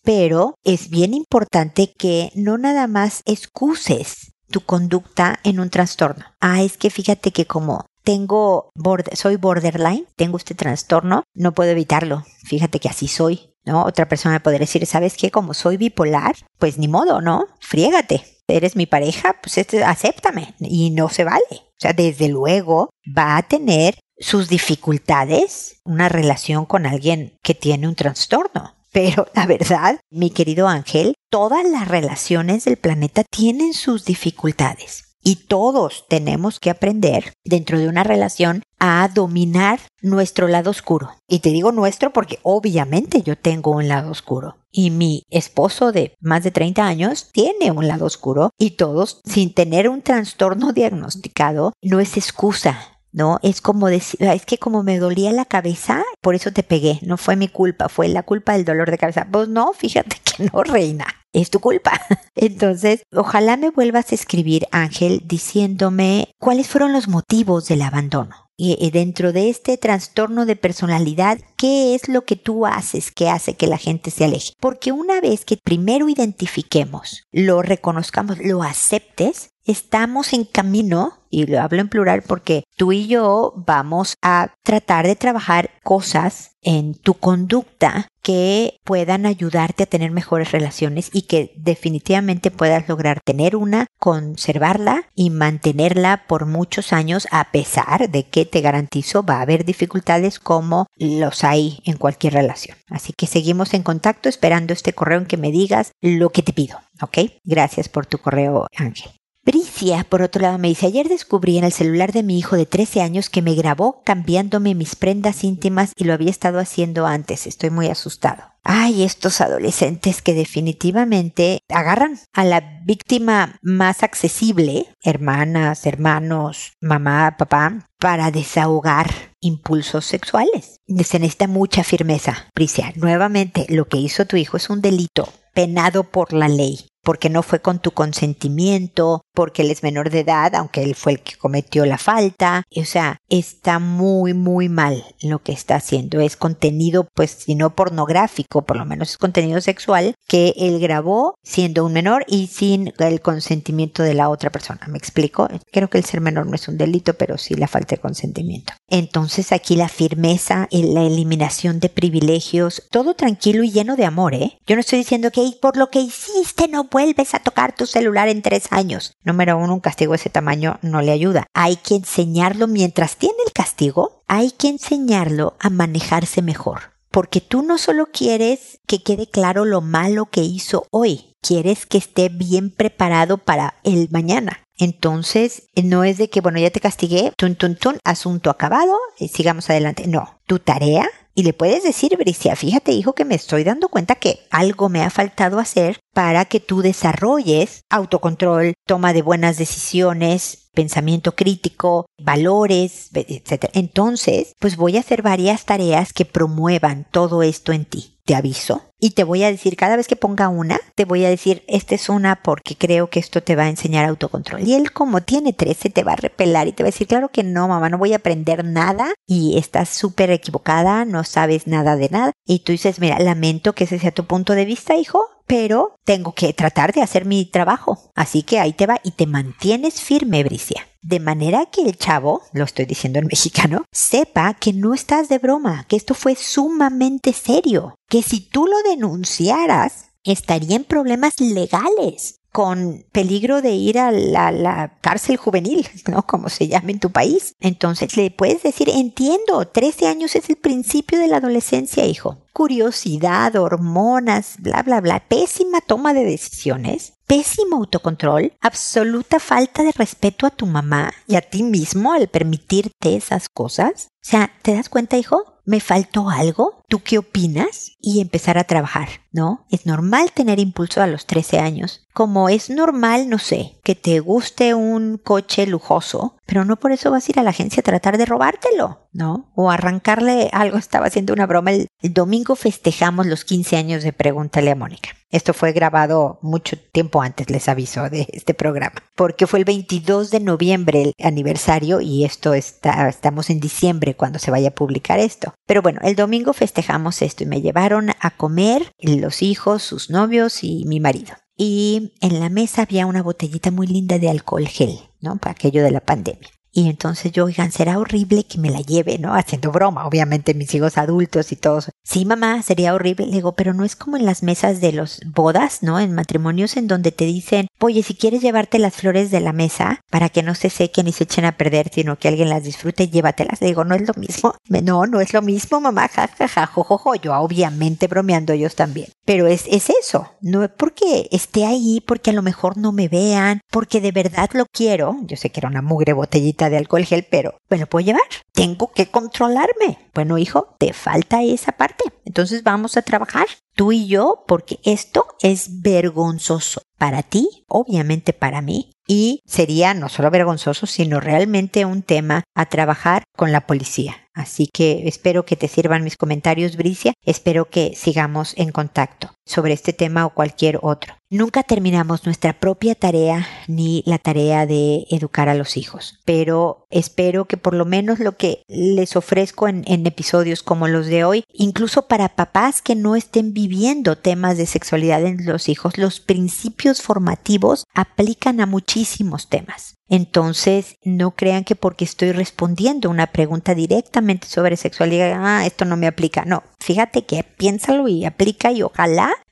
Pero 0.04 0.54
es 0.62 0.90
bien 0.90 1.12
importante 1.12 1.92
que 1.98 2.30
no 2.36 2.56
nada 2.56 2.86
más 2.86 3.22
excuses 3.26 4.30
tu 4.48 4.60
conducta 4.60 5.40
en 5.42 5.58
un 5.58 5.70
trastorno. 5.70 6.24
Ah, 6.40 6.62
es 6.62 6.76
que 6.76 6.88
fíjate 6.88 7.32
que 7.32 7.46
como 7.46 7.86
tengo 8.04 8.70
soy 9.14 9.36
borderline, 9.36 10.06
tengo 10.14 10.36
este 10.36 10.54
trastorno, 10.54 11.24
no 11.34 11.50
puedo 11.50 11.72
evitarlo. 11.72 12.24
Fíjate 12.44 12.78
que 12.78 12.88
así 12.88 13.08
soy. 13.08 13.51
¿No? 13.64 13.84
Otra 13.84 14.08
persona 14.08 14.34
me 14.34 14.40
podría 14.40 14.60
decir, 14.60 14.84
¿sabes 14.86 15.16
qué? 15.16 15.30
Como 15.30 15.54
soy 15.54 15.76
bipolar, 15.76 16.34
pues 16.58 16.78
ni 16.78 16.88
modo, 16.88 17.20
¿no? 17.20 17.46
Friégate. 17.60 18.24
Eres 18.48 18.74
mi 18.74 18.86
pareja, 18.86 19.36
pues 19.40 19.56
este, 19.58 19.84
acéptame. 19.84 20.54
Y 20.58 20.90
no 20.90 21.08
se 21.08 21.24
vale. 21.24 21.44
O 21.50 21.78
sea, 21.78 21.92
desde 21.92 22.28
luego 22.28 22.90
va 23.06 23.36
a 23.36 23.42
tener 23.42 23.98
sus 24.18 24.48
dificultades 24.48 25.80
una 25.84 26.08
relación 26.08 26.64
con 26.66 26.86
alguien 26.86 27.38
que 27.42 27.54
tiene 27.54 27.88
un 27.88 27.94
trastorno. 27.94 28.74
Pero 28.92 29.26
la 29.34 29.46
verdad, 29.46 29.98
mi 30.10 30.30
querido 30.30 30.68
Ángel, 30.68 31.14
todas 31.30 31.64
las 31.64 31.88
relaciones 31.88 32.64
del 32.64 32.76
planeta 32.76 33.24
tienen 33.24 33.72
sus 33.72 34.04
dificultades. 34.04 35.11
Y 35.22 35.36
todos 35.46 36.06
tenemos 36.08 36.58
que 36.58 36.70
aprender 36.70 37.32
dentro 37.44 37.78
de 37.78 37.88
una 37.88 38.02
relación 38.02 38.62
a 38.80 39.08
dominar 39.08 39.78
nuestro 40.00 40.48
lado 40.48 40.70
oscuro. 40.70 41.14
Y 41.28 41.38
te 41.38 41.50
digo 41.50 41.70
nuestro 41.70 42.12
porque 42.12 42.40
obviamente 42.42 43.22
yo 43.22 43.36
tengo 43.36 43.70
un 43.70 43.86
lado 43.86 44.10
oscuro. 44.10 44.56
Y 44.72 44.90
mi 44.90 45.22
esposo 45.30 45.92
de 45.92 46.16
más 46.20 46.42
de 46.42 46.50
30 46.50 46.84
años 46.84 47.28
tiene 47.32 47.70
un 47.70 47.86
lado 47.86 48.06
oscuro 48.06 48.50
y 48.58 48.70
todos, 48.72 49.20
sin 49.24 49.54
tener 49.54 49.88
un 49.88 50.02
trastorno 50.02 50.72
diagnosticado, 50.72 51.74
no 51.82 52.00
es 52.00 52.16
excusa 52.16 52.92
¿no? 53.12 53.38
Es 53.42 53.60
como 53.60 53.88
decir, 53.88 54.22
es 54.22 54.46
que 54.46 54.58
como 54.58 54.82
me 54.82 54.98
dolía 54.98 55.32
la 55.32 55.44
cabeza, 55.44 56.02
por 56.20 56.34
eso 56.34 56.50
te 56.52 56.62
pegué, 56.62 56.98
no 57.02 57.18
fue 57.18 57.36
mi 57.36 57.48
culpa, 57.48 57.88
fue 57.88 58.08
la 58.08 58.22
culpa 58.22 58.54
del 58.54 58.64
dolor 58.64 58.90
de 58.90 58.98
cabeza. 58.98 59.28
Pues 59.30 59.48
no, 59.48 59.72
fíjate 59.72 60.16
que 60.24 60.44
no, 60.44 60.62
reina, 60.62 61.06
es 61.32 61.50
tu 61.50 61.60
culpa. 61.60 62.00
Entonces, 62.34 63.02
ojalá 63.12 63.56
me 63.56 63.70
vuelvas 63.70 64.12
a 64.12 64.14
escribir, 64.14 64.66
Ángel, 64.70 65.22
diciéndome 65.24 66.28
cuáles 66.38 66.68
fueron 66.68 66.92
los 66.92 67.08
motivos 67.08 67.68
del 67.68 67.82
abandono. 67.82 68.42
Y 68.64 68.90
dentro 68.92 69.32
de 69.32 69.50
este 69.50 69.76
trastorno 69.76 70.46
de 70.46 70.54
personalidad, 70.54 71.40
¿qué 71.56 71.96
es 71.96 72.08
lo 72.08 72.24
que 72.24 72.36
tú 72.36 72.64
haces 72.64 73.10
que 73.10 73.28
hace 73.28 73.54
que 73.54 73.66
la 73.66 73.78
gente 73.78 74.12
se 74.12 74.24
aleje? 74.24 74.52
Porque 74.60 74.92
una 74.92 75.20
vez 75.20 75.44
que 75.44 75.56
primero 75.56 76.08
identifiquemos, 76.08 77.24
lo 77.32 77.62
reconozcamos, 77.62 78.38
lo 78.38 78.62
aceptes, 78.62 79.50
estamos 79.64 80.32
en 80.32 80.44
camino, 80.44 81.18
y 81.32 81.46
lo 81.46 81.60
hablo 81.60 81.80
en 81.80 81.88
plural 81.88 82.22
porque 82.22 82.64
tú 82.76 82.92
y 82.92 83.06
yo 83.06 83.54
vamos 83.56 84.16
a 84.20 84.52
tratar 84.62 85.06
de 85.06 85.16
trabajar 85.16 85.70
cosas 85.82 86.50
en 86.60 86.94
tu 86.94 87.14
conducta 87.14 88.08
que 88.22 88.78
puedan 88.84 89.26
ayudarte 89.26 89.82
a 89.82 89.86
tener 89.86 90.10
mejores 90.10 90.52
relaciones 90.52 91.10
y 91.12 91.22
que 91.22 91.52
definitivamente 91.56 92.50
puedas 92.50 92.86
lograr 92.88 93.20
tener 93.24 93.56
una, 93.56 93.86
conservarla 93.98 95.08
y 95.14 95.30
mantenerla 95.30 96.24
por 96.28 96.46
muchos 96.46 96.92
años 96.92 97.26
a 97.30 97.50
pesar 97.50 98.10
de 98.10 98.24
que 98.24 98.44
te 98.44 98.60
garantizo 98.60 99.24
va 99.24 99.38
a 99.38 99.42
haber 99.42 99.64
dificultades 99.64 100.38
como 100.38 100.86
los 100.96 101.44
hay 101.44 101.80
en 101.84 101.96
cualquier 101.96 102.34
relación. 102.34 102.76
Así 102.90 103.12
que 103.12 103.26
seguimos 103.26 103.74
en 103.74 103.82
contacto 103.82 104.28
esperando 104.28 104.72
este 104.72 104.92
correo 104.92 105.18
en 105.18 105.26
que 105.26 105.38
me 105.38 105.50
digas 105.50 105.92
lo 106.00 106.30
que 106.30 106.42
te 106.42 106.52
pido. 106.52 106.78
¿Ok? 107.00 107.18
Gracias 107.42 107.88
por 107.88 108.06
tu 108.06 108.18
correo, 108.18 108.66
Ángel. 108.76 109.10
Bricia, 109.44 110.04
por 110.04 110.22
otro 110.22 110.40
lado, 110.40 110.56
me 110.56 110.68
dice, 110.68 110.86
ayer 110.86 111.08
descubrí 111.08 111.58
en 111.58 111.64
el 111.64 111.72
celular 111.72 112.12
de 112.12 112.22
mi 112.22 112.38
hijo 112.38 112.54
de 112.54 112.64
13 112.64 113.02
años 113.02 113.28
que 113.28 113.42
me 113.42 113.56
grabó 113.56 114.00
cambiándome 114.04 114.76
mis 114.76 114.94
prendas 114.94 115.42
íntimas 115.42 115.92
y 115.96 116.04
lo 116.04 116.12
había 116.12 116.30
estado 116.30 116.60
haciendo 116.60 117.06
antes. 117.06 117.48
Estoy 117.48 117.70
muy 117.70 117.88
asustado. 117.88 118.44
Ay, 118.62 119.02
estos 119.02 119.40
adolescentes 119.40 120.22
que 120.22 120.34
definitivamente 120.34 121.58
agarran 121.68 122.20
a 122.32 122.44
la 122.44 122.82
víctima 122.84 123.58
más 123.62 124.04
accesible, 124.04 124.86
hermanas, 125.02 125.86
hermanos, 125.86 126.74
mamá, 126.80 127.34
papá, 127.36 127.88
para 127.98 128.30
desahogar 128.30 129.10
impulsos 129.40 130.04
sexuales. 130.04 130.78
Se 130.86 131.18
necesita 131.18 131.48
mucha 131.48 131.82
firmeza. 131.82 132.46
Bricia, 132.54 132.92
nuevamente, 132.94 133.66
lo 133.70 133.88
que 133.88 133.96
hizo 133.96 134.24
tu 134.24 134.36
hijo 134.36 134.56
es 134.56 134.70
un 134.70 134.80
delito 134.80 135.28
penado 135.52 136.04
por 136.04 136.32
la 136.32 136.46
ley 136.46 136.91
porque 137.02 137.30
no 137.30 137.42
fue 137.42 137.60
con 137.60 137.78
tu 137.78 137.90
consentimiento, 137.90 139.24
porque 139.34 139.62
él 139.62 139.70
es 139.70 139.82
menor 139.82 140.10
de 140.10 140.20
edad, 140.20 140.54
aunque 140.54 140.82
él 140.82 140.94
fue 140.94 141.12
el 141.12 141.20
que 141.20 141.36
cometió 141.36 141.84
la 141.84 141.98
falta. 141.98 142.64
O 142.76 142.84
sea, 142.84 143.18
está 143.28 143.78
muy, 143.78 144.34
muy 144.34 144.68
mal 144.68 145.04
lo 145.20 145.40
que 145.40 145.52
está 145.52 145.76
haciendo. 145.76 146.20
Es 146.20 146.36
contenido, 146.36 147.08
pues, 147.14 147.30
si 147.30 147.54
no 147.54 147.74
pornográfico, 147.74 148.62
por 148.62 148.76
lo 148.76 148.84
menos 148.84 149.10
es 149.10 149.18
contenido 149.18 149.60
sexual 149.60 150.14
que 150.28 150.54
él 150.56 150.78
grabó 150.80 151.34
siendo 151.42 151.84
un 151.84 151.92
menor 151.92 152.24
y 152.28 152.46
sin 152.46 152.92
el 152.98 153.20
consentimiento 153.20 154.02
de 154.02 154.14
la 154.14 154.28
otra 154.28 154.50
persona. 154.50 154.80
¿Me 154.88 154.98
explico? 154.98 155.48
Creo 155.72 155.88
que 155.88 155.98
el 155.98 156.04
ser 156.04 156.20
menor 156.20 156.46
no 156.46 156.54
es 156.54 156.68
un 156.68 156.78
delito, 156.78 157.14
pero 157.14 157.38
sí 157.38 157.54
la 157.54 157.68
falta 157.68 157.96
de 157.96 158.00
consentimiento. 158.00 158.72
Entonces 158.88 159.52
aquí 159.52 159.76
la 159.76 159.88
firmeza, 159.88 160.68
la 160.70 161.02
eliminación 161.02 161.80
de 161.80 161.88
privilegios, 161.88 162.82
todo 162.90 163.14
tranquilo 163.14 163.64
y 163.64 163.70
lleno 163.70 163.96
de 163.96 164.04
amor, 164.04 164.34
¿eh? 164.34 164.58
Yo 164.66 164.76
no 164.76 164.80
estoy 164.80 164.98
diciendo 164.98 165.30
que 165.30 165.42
por 165.60 165.76
lo 165.76 165.90
que 165.90 166.00
hiciste 166.00 166.68
no 166.68 166.88
vuelves 166.92 167.34
a 167.34 167.40
tocar 167.40 167.74
tu 167.74 167.86
celular 167.86 168.28
en 168.28 168.42
tres 168.42 168.68
años. 168.70 169.16
Número 169.24 169.58
uno, 169.58 169.74
un 169.74 169.80
castigo 169.80 170.12
de 170.12 170.16
ese 170.16 170.30
tamaño 170.30 170.78
no 170.82 171.02
le 171.02 171.10
ayuda. 171.10 171.46
Hay 171.54 171.76
que 171.76 171.96
enseñarlo 171.96 172.68
mientras 172.68 173.16
tiene 173.16 173.38
el 173.44 173.52
castigo, 173.52 174.22
hay 174.28 174.52
que 174.52 174.68
enseñarlo 174.68 175.56
a 175.58 175.70
manejarse 175.70 176.42
mejor. 176.42 176.92
Porque 177.10 177.40
tú 177.40 177.62
no 177.62 177.78
solo 177.78 178.06
quieres 178.12 178.78
que 178.86 179.02
quede 179.02 179.26
claro 179.26 179.64
lo 179.64 179.80
malo 179.80 180.26
que 180.26 180.42
hizo 180.42 180.86
hoy, 180.90 181.34
quieres 181.42 181.86
que 181.86 181.98
esté 181.98 182.28
bien 182.28 182.70
preparado 182.70 183.38
para 183.38 183.74
el 183.82 184.08
mañana. 184.10 184.62
Entonces, 184.78 185.68
no 185.82 186.04
es 186.04 186.18
de 186.18 186.30
que, 186.30 186.40
bueno, 186.40 186.58
ya 186.58 186.70
te 186.70 186.80
castigué, 186.80 187.32
tun, 187.36 187.56
tun, 187.56 187.76
tun, 187.76 187.98
asunto 188.04 188.50
acabado, 188.50 188.98
y 189.18 189.28
sigamos 189.28 189.68
adelante. 189.68 190.06
No, 190.06 190.40
tu 190.46 190.58
tarea 190.58 191.08
y 191.34 191.44
le 191.44 191.52
puedes 191.52 191.82
decir, 191.82 192.16
Bricia, 192.18 192.56
fíjate, 192.56 192.92
hijo, 192.92 193.14
que 193.14 193.24
me 193.24 193.34
estoy 193.34 193.64
dando 193.64 193.88
cuenta 193.88 194.16
que 194.16 194.40
algo 194.50 194.88
me 194.88 195.02
ha 195.02 195.10
faltado 195.10 195.58
hacer 195.58 195.98
para 196.12 196.44
que 196.44 196.60
tú 196.60 196.82
desarrolles 196.82 197.84
autocontrol, 197.88 198.74
toma 198.86 199.12
de 199.12 199.22
buenas 199.22 199.56
decisiones, 199.56 200.61
pensamiento 200.72 201.32
crítico, 201.34 202.06
valores, 202.18 203.10
etc. 203.14 203.70
Entonces, 203.74 204.54
pues 204.58 204.76
voy 204.76 204.96
a 204.96 205.00
hacer 205.00 205.22
varias 205.22 205.64
tareas 205.64 206.12
que 206.12 206.24
promuevan 206.24 207.06
todo 207.10 207.42
esto 207.42 207.72
en 207.72 207.84
ti. 207.84 208.18
Te 208.24 208.36
aviso 208.36 208.82
y 209.00 209.10
te 209.10 209.24
voy 209.24 209.42
a 209.42 209.50
decir, 209.50 209.76
cada 209.76 209.96
vez 209.96 210.06
que 210.06 210.14
ponga 210.14 210.48
una, 210.48 210.78
te 210.94 211.04
voy 211.04 211.24
a 211.24 211.28
decir, 211.28 211.64
esta 211.66 211.96
es 211.96 212.08
una 212.08 212.40
porque 212.40 212.76
creo 212.76 213.10
que 213.10 213.18
esto 213.18 213.42
te 213.42 213.56
va 213.56 213.64
a 213.64 213.68
enseñar 213.68 214.04
autocontrol. 214.04 214.62
Y 214.62 214.74
él 214.74 214.92
como 214.92 215.22
tiene 215.22 215.52
13 215.52 215.90
te 215.90 216.04
va 216.04 216.12
a 216.12 216.16
repelar 216.16 216.68
y 216.68 216.72
te 216.72 216.84
va 216.84 216.86
a 216.86 216.92
decir, 216.92 217.08
claro 217.08 217.30
que 217.30 217.42
no, 217.42 217.66
mamá, 217.66 217.88
no 217.88 217.98
voy 217.98 218.12
a 218.12 218.18
aprender 218.18 218.64
nada 218.64 219.12
y 219.26 219.58
estás 219.58 219.88
súper 219.88 220.30
equivocada, 220.30 221.04
no 221.04 221.24
sabes 221.24 221.66
nada 221.66 221.96
de 221.96 222.10
nada. 222.10 222.30
Y 222.46 222.60
tú 222.60 222.70
dices, 222.70 223.00
mira, 223.00 223.18
lamento 223.18 223.72
que 223.72 223.84
ese 223.84 223.98
sea 223.98 224.12
tu 224.12 224.24
punto 224.24 224.54
de 224.54 224.66
vista, 224.66 224.94
hijo, 224.94 225.26
pero 225.52 225.96
tengo 226.04 226.32
que 226.32 226.54
tratar 226.54 226.94
de 226.94 227.02
hacer 227.02 227.26
mi 227.26 227.44
trabajo. 227.44 228.10
Así 228.14 228.42
que 228.42 228.58
ahí 228.58 228.72
te 228.72 228.86
va 228.86 229.00
y 229.04 229.10
te 229.10 229.26
mantienes 229.26 230.00
firme, 230.00 230.42
Bricia. 230.44 230.88
De 231.02 231.20
manera 231.20 231.66
que 231.66 231.82
el 231.82 231.98
chavo, 231.98 232.40
lo 232.54 232.64
estoy 232.64 232.86
diciendo 232.86 233.18
en 233.18 233.26
mexicano, 233.30 233.84
sepa 233.92 234.54
que 234.54 234.72
no 234.72 234.94
estás 234.94 235.28
de 235.28 235.36
broma, 235.36 235.84
que 235.88 235.96
esto 235.96 236.14
fue 236.14 236.36
sumamente 236.36 237.34
serio, 237.34 237.96
que 238.08 238.22
si 238.22 238.40
tú 238.40 238.66
lo 238.66 238.78
denunciaras, 238.88 240.06
estaría 240.24 240.74
en 240.74 240.84
problemas 240.84 241.38
legales 241.38 242.40
con 242.52 243.04
peligro 243.12 243.62
de 243.62 243.70
ir 243.70 243.98
a 243.98 244.12
la, 244.12 244.98
cárcel 245.00 245.38
juvenil, 245.38 245.88
¿no? 246.08 246.22
Como 246.26 246.48
se 246.50 246.68
llama 246.68 246.90
en 246.90 247.00
tu 247.00 247.10
país. 247.10 247.56
Entonces 247.60 248.16
le 248.16 248.30
puedes 248.30 248.62
decir, 248.62 248.88
entiendo, 248.90 249.66
13 249.66 250.06
años 250.06 250.36
es 250.36 250.48
el 250.50 250.56
principio 250.56 251.18
de 251.18 251.28
la 251.28 251.38
adolescencia, 251.38 252.04
hijo. 252.04 252.38
Curiosidad, 252.52 253.56
hormonas, 253.56 254.56
bla, 254.58 254.82
bla, 254.82 255.00
bla. 255.00 255.20
Pésima 255.26 255.80
toma 255.80 256.12
de 256.12 256.24
decisiones, 256.24 257.14
pésimo 257.26 257.76
autocontrol, 257.76 258.52
absoluta 258.60 259.40
falta 259.40 259.82
de 259.82 259.92
respeto 259.92 260.46
a 260.46 260.50
tu 260.50 260.66
mamá 260.66 261.12
y 261.26 261.36
a 261.36 261.40
ti 261.40 261.62
mismo 261.62 262.12
al 262.12 262.28
permitirte 262.28 263.16
esas 263.16 263.48
cosas. 263.48 264.11
O 264.24 264.30
sea, 264.30 264.52
¿te 264.62 264.74
das 264.74 264.88
cuenta, 264.88 265.18
hijo? 265.18 265.52
¿Me 265.64 265.80
faltó 265.80 266.30
algo? 266.30 266.82
¿Tú 266.88 267.02
qué 267.02 267.18
opinas? 267.18 267.92
Y 268.00 268.20
empezar 268.20 268.58
a 268.58 268.64
trabajar, 268.64 269.08
¿no? 269.32 269.64
Es 269.70 269.86
normal 269.86 270.32
tener 270.32 270.58
impulso 270.58 271.02
a 271.02 271.06
los 271.06 271.26
13 271.26 271.58
años. 271.58 272.06
Como 272.12 272.48
es 272.48 272.68
normal, 272.68 273.28
no 273.28 273.38
sé, 273.38 273.78
que 273.82 273.94
te 273.94 274.20
guste 274.20 274.74
un 274.74 275.18
coche 275.18 275.66
lujoso, 275.66 276.36
pero 276.46 276.64
no 276.64 276.76
por 276.76 276.92
eso 276.92 277.10
vas 277.10 277.26
a 277.26 277.32
ir 277.32 277.38
a 277.38 277.42
la 277.42 277.50
agencia 277.50 277.80
a 277.80 277.84
tratar 277.84 278.18
de 278.18 278.26
robártelo, 278.26 279.08
¿no? 279.12 279.50
O 279.54 279.70
arrancarle 279.70 280.50
algo. 280.52 280.76
Estaba 280.78 281.06
haciendo 281.06 281.32
una 281.32 281.46
broma. 281.46 281.72
El, 281.72 281.88
domingo 282.02 282.56
festejamos 282.56 283.26
los 283.26 283.44
15 283.44 283.76
años 283.76 284.02
de 284.02 284.12
Pregúntale 284.12 284.70
a 284.70 284.76
Mónica. 284.76 285.10
Esto 285.30 285.54
fue 285.54 285.72
grabado 285.72 286.38
mucho 286.42 286.76
tiempo 286.78 287.22
antes, 287.22 287.48
les 287.48 287.66
aviso, 287.68 288.10
de 288.10 288.26
este 288.32 288.52
programa. 288.52 289.02
Porque 289.16 289.46
fue 289.46 289.60
el 289.60 289.64
22 289.64 290.30
de 290.30 290.40
noviembre 290.40 291.02
el 291.02 291.14
aniversario 291.24 292.02
y 292.02 292.24
esto 292.24 292.52
está, 292.52 293.08
estamos 293.08 293.48
en 293.48 293.58
diciembre 293.58 294.11
cuando 294.14 294.38
se 294.38 294.50
vaya 294.50 294.68
a 294.68 294.74
publicar 294.74 295.18
esto. 295.18 295.54
Pero 295.66 295.82
bueno, 295.82 296.00
el 296.02 296.16
domingo 296.16 296.52
festejamos 296.52 297.22
esto 297.22 297.44
y 297.44 297.46
me 297.46 297.60
llevaron 297.60 298.10
a 298.20 298.30
comer 298.36 298.92
los 298.98 299.42
hijos, 299.42 299.82
sus 299.82 300.10
novios 300.10 300.62
y 300.64 300.84
mi 300.86 301.00
marido. 301.00 301.34
Y 301.56 302.14
en 302.20 302.40
la 302.40 302.48
mesa 302.48 302.82
había 302.82 303.06
una 303.06 303.22
botellita 303.22 303.70
muy 303.70 303.86
linda 303.86 304.18
de 304.18 304.30
alcohol 304.30 304.66
gel, 304.66 304.98
¿no? 305.20 305.36
Para 305.36 305.52
aquello 305.52 305.82
de 305.82 305.90
la 305.90 306.00
pandemia. 306.00 306.48
Y 306.74 306.88
entonces 306.88 307.32
yo, 307.32 307.44
oigan, 307.44 307.70
será 307.70 307.98
horrible 307.98 308.44
que 308.44 308.58
me 308.58 308.70
la 308.70 308.80
lleve, 308.80 309.18
¿no? 309.18 309.34
Haciendo 309.34 309.70
broma, 309.70 310.06
obviamente, 310.06 310.54
mis 310.54 310.74
hijos 310.74 310.96
adultos 310.96 311.52
y 311.52 311.56
todos. 311.56 311.90
Sí, 312.02 312.24
mamá, 312.24 312.62
sería 312.62 312.94
horrible. 312.94 313.26
Le 313.26 313.32
digo, 313.32 313.52
pero 313.52 313.74
no 313.74 313.84
es 313.84 313.94
como 313.94 314.16
en 314.16 314.24
las 314.24 314.42
mesas 314.42 314.80
de 314.80 314.92
los 314.92 315.20
bodas, 315.26 315.82
¿no? 315.82 316.00
En 316.00 316.14
matrimonios 316.14 316.78
en 316.78 316.88
donde 316.88 317.12
te 317.12 317.26
dicen, 317.26 317.68
oye, 317.78 318.02
si 318.02 318.14
quieres 318.14 318.40
llevarte 318.40 318.78
las 318.78 318.94
flores 318.94 319.30
de 319.30 319.40
la 319.40 319.52
mesa 319.52 320.00
para 320.10 320.30
que 320.30 320.42
no 320.42 320.54
se 320.54 320.70
sequen 320.70 321.08
y 321.08 321.12
se 321.12 321.24
echen 321.24 321.44
a 321.44 321.58
perder, 321.58 321.90
sino 321.92 322.18
que 322.18 322.28
alguien 322.28 322.48
las 322.48 322.64
disfrute, 322.64 323.08
llévatelas. 323.08 323.60
Le 323.60 323.66
digo, 323.66 323.84
no 323.84 323.94
es 323.94 324.08
lo 324.08 324.14
mismo. 324.14 324.54
No, 324.68 325.06
no 325.06 325.20
es 325.20 325.34
lo 325.34 325.42
mismo, 325.42 325.78
mamá, 325.78 326.08
jajaja, 326.08 326.66
jojojo. 326.66 327.14
Yo, 327.16 327.34
obviamente, 327.34 328.06
bromeando 328.06 328.54
ellos 328.54 328.74
también. 328.76 329.08
Pero 329.26 329.46
es, 329.46 329.66
es 329.68 329.90
eso. 329.90 330.32
No 330.40 330.64
es 330.64 330.70
porque 330.70 331.28
esté 331.30 331.66
ahí, 331.66 332.02
porque 332.06 332.30
a 332.30 332.32
lo 332.32 332.42
mejor 332.42 332.78
no 332.78 332.92
me 332.92 333.08
vean, 333.08 333.60
porque 333.70 334.00
de 334.00 334.12
verdad 334.12 334.48
lo 334.54 334.64
quiero. 334.72 335.16
Yo 335.26 335.36
sé 335.36 335.50
que 335.50 335.60
era 335.60 335.68
una 335.68 335.82
mugre 335.82 336.14
botellita 336.14 336.61
de 336.70 336.78
alcohol 336.78 337.04
gel, 337.04 337.26
pero 337.30 337.56
me 337.68 337.78
lo 337.78 337.86
puedo 337.86 338.04
llevar. 338.04 338.22
Tengo 338.52 338.92
que 338.92 339.06
controlarme. 339.06 339.98
Bueno, 340.14 340.38
hijo, 340.38 340.74
te 340.78 340.92
falta 340.92 341.42
esa 341.42 341.72
parte. 341.72 342.04
Entonces 342.24 342.62
vamos 342.62 342.96
a 342.96 343.02
trabajar 343.02 343.46
tú 343.74 343.92
y 343.92 344.06
yo 344.06 344.44
porque 344.46 344.78
esto 344.84 345.26
es 345.40 345.82
vergonzoso 345.82 346.82
para 346.98 347.22
ti, 347.22 347.64
obviamente 347.68 348.32
para 348.32 348.62
mí, 348.62 348.92
y 349.08 349.40
sería 349.44 349.92
no 349.94 350.08
solo 350.08 350.30
vergonzoso, 350.30 350.86
sino 350.86 351.20
realmente 351.20 351.84
un 351.84 352.02
tema 352.02 352.44
a 352.54 352.66
trabajar 352.66 353.24
con 353.36 353.50
la 353.50 353.66
policía. 353.66 354.28
Así 354.34 354.68
que 354.72 355.08
espero 355.08 355.44
que 355.44 355.56
te 355.56 355.68
sirvan 355.68 356.04
mis 356.04 356.16
comentarios, 356.16 356.76
Bricia. 356.76 357.12
Espero 357.24 357.68
que 357.68 357.94
sigamos 357.96 358.54
en 358.56 358.70
contacto 358.70 359.32
sobre 359.44 359.72
este 359.72 359.92
tema 359.92 360.26
o 360.26 360.34
cualquier 360.34 360.78
otro. 360.82 361.14
Nunca 361.32 361.62
terminamos 361.62 362.26
nuestra 362.26 362.60
propia 362.60 362.94
tarea 362.94 363.48
ni 363.66 364.02
la 364.04 364.18
tarea 364.18 364.66
de 364.66 365.06
educar 365.10 365.48
a 365.48 365.54
los 365.54 365.78
hijos, 365.78 366.20
pero 366.26 366.86
espero 366.90 367.46
que 367.46 367.56
por 367.56 367.72
lo 367.72 367.86
menos 367.86 368.18
lo 368.18 368.36
que 368.36 368.62
les 368.68 369.16
ofrezco 369.16 369.66
en, 369.66 369.82
episodios 370.06 370.62
como 370.62 370.88
los 370.88 371.06
de 371.06 371.24
hoy, 371.24 371.44
incluso 371.50 372.06
para 372.06 372.36
papás 372.36 372.82
que 372.82 372.94
no 372.94 373.16
estén 373.16 373.54
viviendo 373.54 374.18
temas 374.18 374.58
de 374.58 374.66
sexualidad 374.66 375.24
en 375.24 375.46
los 375.46 375.70
hijos, 375.70 375.96
los 375.96 376.20
principios 376.20 377.00
formativos 377.00 377.86
aplican 377.94 378.60
a 378.60 378.66
muchísimos 378.66 379.48
temas. 379.48 379.96
Entonces, 380.08 380.96
no 381.02 381.30
crean 381.30 381.64
que 381.64 381.74
porque 381.74 382.04
estoy 382.04 382.32
respondiendo 382.32 383.08
una 383.08 383.28
pregunta 383.28 383.74
directamente 383.74 384.46
sobre 384.46 384.76
sexualidad, 384.76 385.32
ah, 385.42 385.64
esto 385.64 385.86
no 385.86 385.96
me 385.96 386.06
aplica. 386.06 386.44
No, 386.44 386.62
fíjate 386.80 387.24
que 387.24 387.44
piénsalo 387.44 388.06
y 388.08 388.26
aplica 388.26 388.70
y 388.72 388.82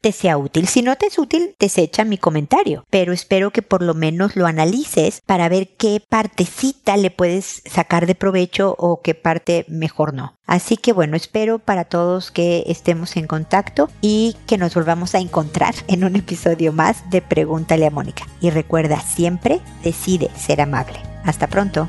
te 0.01 0.13
sea 0.13 0.39
útil. 0.39 0.67
Si 0.67 0.83
no 0.83 0.97
te 0.97 1.07
es 1.07 1.19
útil, 1.19 1.55
desecha 1.59 2.05
mi 2.05 2.19
comentario, 2.19 2.85
pero 2.91 3.13
espero 3.13 3.51
que 3.51 3.63
por 3.63 3.83
lo 3.83 3.95
menos 3.95 4.37
lo 4.37 4.47
analices 4.47 5.21
para 5.27 5.49
ver 5.49 5.69
qué 5.77 6.03
partecita 6.09 6.97
le 6.97 7.11
puedes 7.11 7.63
sacar 7.67 8.07
de 8.07 8.15
provecho 8.15 8.75
o 8.79 9.01
qué 9.03 9.15
parte 9.15 9.65
mejor 9.69 10.15
no. 10.15 10.37
Así 10.47 10.77
que 10.77 10.93
bueno, 10.93 11.17
espero 11.17 11.59
para 11.59 11.85
todos 11.85 12.31
que 12.31 12.65
estemos 12.67 13.17
en 13.17 13.27
contacto 13.27 13.89
y 14.01 14.37
que 14.47 14.59
nos 14.59 14.75
volvamos 14.75 15.15
a 15.15 15.21
encontrar 15.21 15.75
en 15.87 16.05
un 16.05 16.17
episodio 16.17 16.73
más 16.73 17.09
de 17.11 17.23
Pregúntale 17.23 17.87
a 17.87 17.91
Mónica. 17.91 18.27
Y 18.41 18.51
recuerda, 18.51 19.01
siempre 19.01 19.61
decide 19.85 20.31
ser 20.37 20.61
amable. 20.61 20.99
Hasta 21.25 21.47
pronto. 21.47 21.89